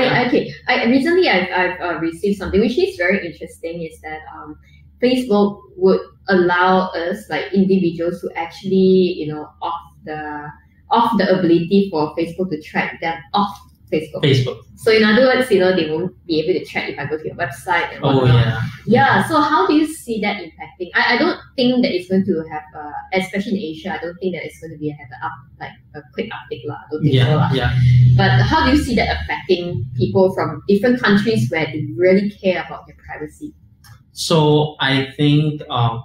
[0.00, 0.52] I okay.
[0.68, 3.82] I recently I've, I've uh, received something which is very interesting.
[3.82, 4.58] Is that um,
[5.02, 10.48] Facebook would allow us like individuals to actually you know off the
[10.90, 13.56] off the ability for Facebook to track them off
[13.94, 14.22] Facebook.
[14.26, 14.58] Facebook.
[14.76, 17.16] So in other words, you know they won't be able to track if I go
[17.16, 18.24] to your website and whatnot.
[18.24, 18.60] Oh yeah.
[18.86, 20.90] Yeah, so how do you see that impacting?
[20.94, 24.16] I, I don't think that it's going to have, uh, especially in Asia, I don't
[24.18, 25.32] think that it's going to be have a up
[25.62, 26.76] like a quick uptick lah.
[26.82, 27.50] I don't think so Yeah, lah.
[27.54, 27.70] yeah.
[28.16, 32.62] But how do you see that affecting people from different countries where they really care
[32.66, 33.54] about their privacy?
[34.12, 36.04] So I think um,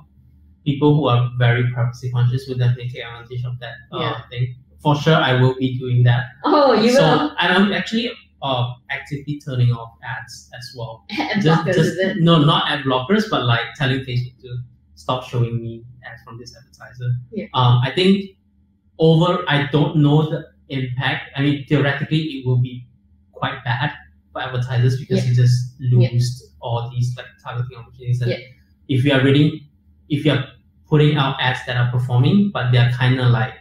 [0.65, 4.21] people who are very privacy conscious would definitely take advantage of that uh, Yeah.
[4.29, 4.55] thing.
[4.81, 6.25] For sure, I will be doing that.
[6.45, 8.11] Oh, you so will and I'm actually
[8.41, 11.03] uh, actively turning off ads as well.
[11.19, 14.57] ad Just, blockers, just no, not ad blockers, but like telling Facebook to
[14.95, 17.11] stop showing me ads from this advertiser.
[17.31, 17.45] Yeah.
[17.53, 18.37] Um, I think
[18.99, 21.31] over, I don't know the impact.
[21.35, 22.87] I mean, theoretically, it will be
[23.33, 23.91] quite bad
[24.31, 28.21] for advertisers because you just lose all these like targeting opportunities.
[28.21, 28.37] And Yeah.
[28.87, 29.61] if you are reading,
[30.09, 30.45] if you are
[30.89, 33.53] putting out ads that are performing, but they are kind of like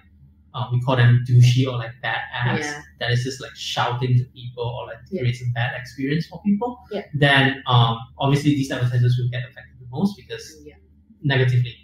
[0.55, 2.82] uh, we call them douchey or like bad ads Yeah.
[3.01, 5.20] that is just like shouting to people or like Yeah.
[5.20, 7.03] creates a bad experience for people, Yeah.
[7.14, 10.74] then um, obviously these advertisers will get affected the most because Yeah.
[11.22, 11.74] negatively.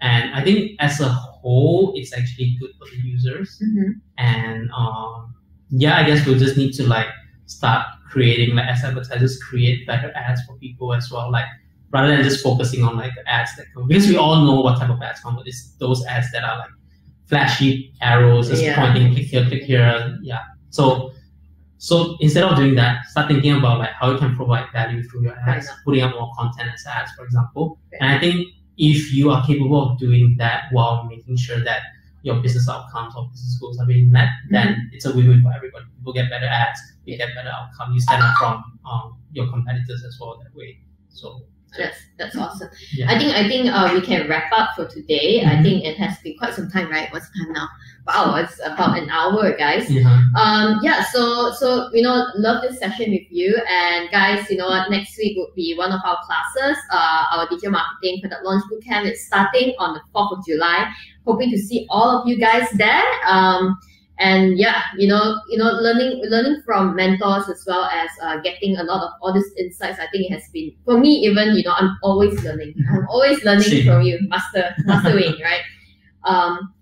[0.00, 3.60] And I think as a whole, it's actually good for the users.
[3.62, 4.00] Mhm.
[4.18, 5.34] And um,
[5.70, 7.08] yeah, I guess we'll just need to like
[7.46, 11.30] start creating like as advertisers create better ads for people as well.
[11.30, 11.46] Like
[11.92, 14.78] rather than just focusing on like the ads that come because we all know what
[14.78, 16.70] type of ads come, but it's those ads that are like
[17.30, 18.76] flashy arrows just Yeah.
[18.78, 20.18] pointing click here, click here.
[20.22, 20.42] Yeah.
[20.70, 21.12] So
[21.78, 25.22] so instead of doing that, start thinking about like how you can provide value through
[25.22, 27.78] your ads, putting up more content as ads, for example.
[28.00, 28.36] And I think
[28.76, 31.80] if you are capable of doing that while making sure that
[32.22, 35.86] your business outcomes or business goals are being met, then it's a win-win for everybody.
[35.96, 38.54] People get better ads, you get better outcome, you stand out from
[38.84, 40.78] um, your competitors as well that way.
[41.08, 41.40] So
[41.78, 42.68] That's that's awesome.
[42.92, 43.10] Yeah.
[43.10, 45.42] I think I think uh, we can wrap up for today.
[45.44, 45.62] I Mhm.
[45.62, 47.10] think it has been quite some time, right?
[47.12, 47.68] What's the time now?
[48.06, 49.88] Wow, it's about an hour, guys.
[49.90, 50.22] yeah.
[50.36, 53.56] Um, yeah, so so you know, love this session with you.
[53.68, 54.90] And guys, you know what?
[54.90, 56.76] Next week would be one of our classes.
[56.92, 60.90] Uh, our digital marketing product launch bootcamp is starting on the fourth of July.
[61.26, 63.04] Hoping to see all of you guys there.
[63.26, 63.78] Um,
[64.20, 68.76] and yeah, you know, you know, learning learning from mentors as well as uh, getting
[68.76, 69.98] a lot of all these insights.
[69.98, 71.08] I think it has been for me.
[71.26, 72.74] Even you know, I'm always learning.
[72.92, 75.62] I'm always learning from you, Master Master Wayne, right?
[76.24, 76.72] Um,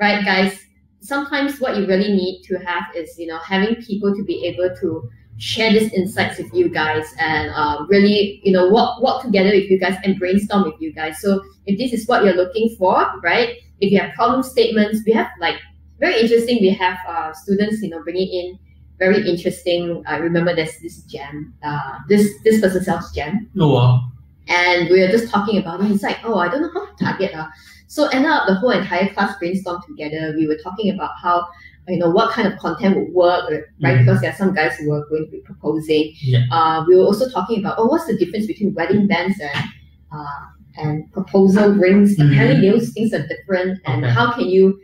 [0.00, 0.66] right, guys
[1.06, 4.74] sometimes what you really need to have is you know having people to be able
[4.80, 5.08] to
[5.38, 9.70] share these insights with you guys and uh, really you know work work together with
[9.70, 13.06] you guys and brainstorm with you guys so if this is what you're looking for
[13.22, 15.56] right if you have problem statements we have like
[15.98, 18.58] very interesting we have uh, students you know bringing in
[18.98, 24.10] very interesting i remember there's this gem uh, this this person sells gem Oh wow.
[24.48, 25.90] and we were just talking about it.
[25.90, 27.34] It's like, oh, I don't know how to target.
[27.34, 27.48] Uh.
[27.88, 30.34] So ended up the whole entire class brainstormed together.
[30.36, 31.46] We were talking about how,
[31.88, 33.96] you know, what kind of content would work, right?
[33.96, 33.98] Mhm.
[34.04, 36.12] Because there are some guys who are going to be proposing.
[36.22, 36.44] Yeah.
[36.52, 39.64] Uh, we were also talking about, oh, what's the difference between wedding bands and
[40.12, 40.42] uh,
[40.78, 42.16] and proposal rings?
[42.16, 42.30] Mhm.
[42.32, 43.80] Apparently, those things are different.
[43.86, 44.14] And Okay.
[44.14, 44.78] how can you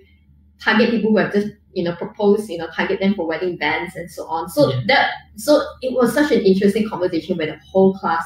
[0.62, 3.96] target people who have just you know proposed, you know, target them for wedding bands
[3.96, 4.48] and so on.
[4.48, 4.80] So Yeah.
[4.88, 8.24] that so it was such an interesting conversation where the whole class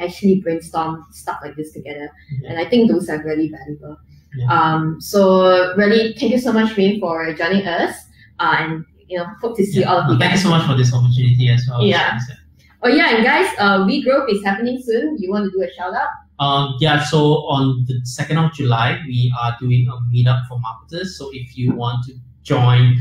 [0.00, 2.10] actually brainstorm stuff like this together.
[2.40, 2.50] Yeah.
[2.50, 3.96] And I think those are really valuable.
[4.36, 4.48] Yeah.
[4.48, 7.94] Um, so really, thank you so much, Wayne, for joining us.
[8.40, 10.74] Uh, and you know, hope to see all of you Thank you so much for
[10.74, 11.84] this opportunity as well.
[11.84, 12.18] Yeah.
[12.84, 15.16] Oh yeah, and guys, uh, We Growth is happening soon.
[15.18, 16.08] You want to do a shout out?
[16.40, 21.16] Um, yeah, so on the 2nd of July, we are doing a meetup for marketers.
[21.16, 22.96] So if you want to join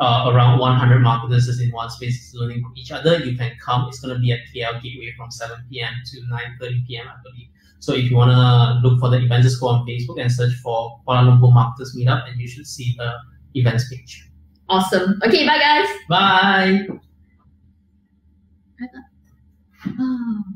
[0.00, 3.88] uh, around 100 marketers in one space learning from each other, you can come.
[3.88, 5.92] It's going to be at KL Gateway from 7 p.m.
[6.12, 6.20] to
[6.62, 7.48] 9.30 p.m., I believe.
[7.80, 10.54] So if you want to look for the event, just go on Facebook and search
[10.62, 13.12] for Kuala Lumpur Marketers Meetup and you should see the
[13.54, 14.30] events page.
[14.68, 15.20] Awesome.
[15.26, 15.88] Okay, bye guys.
[16.08, 16.86] Bye!
[19.86, 20.53] Oh.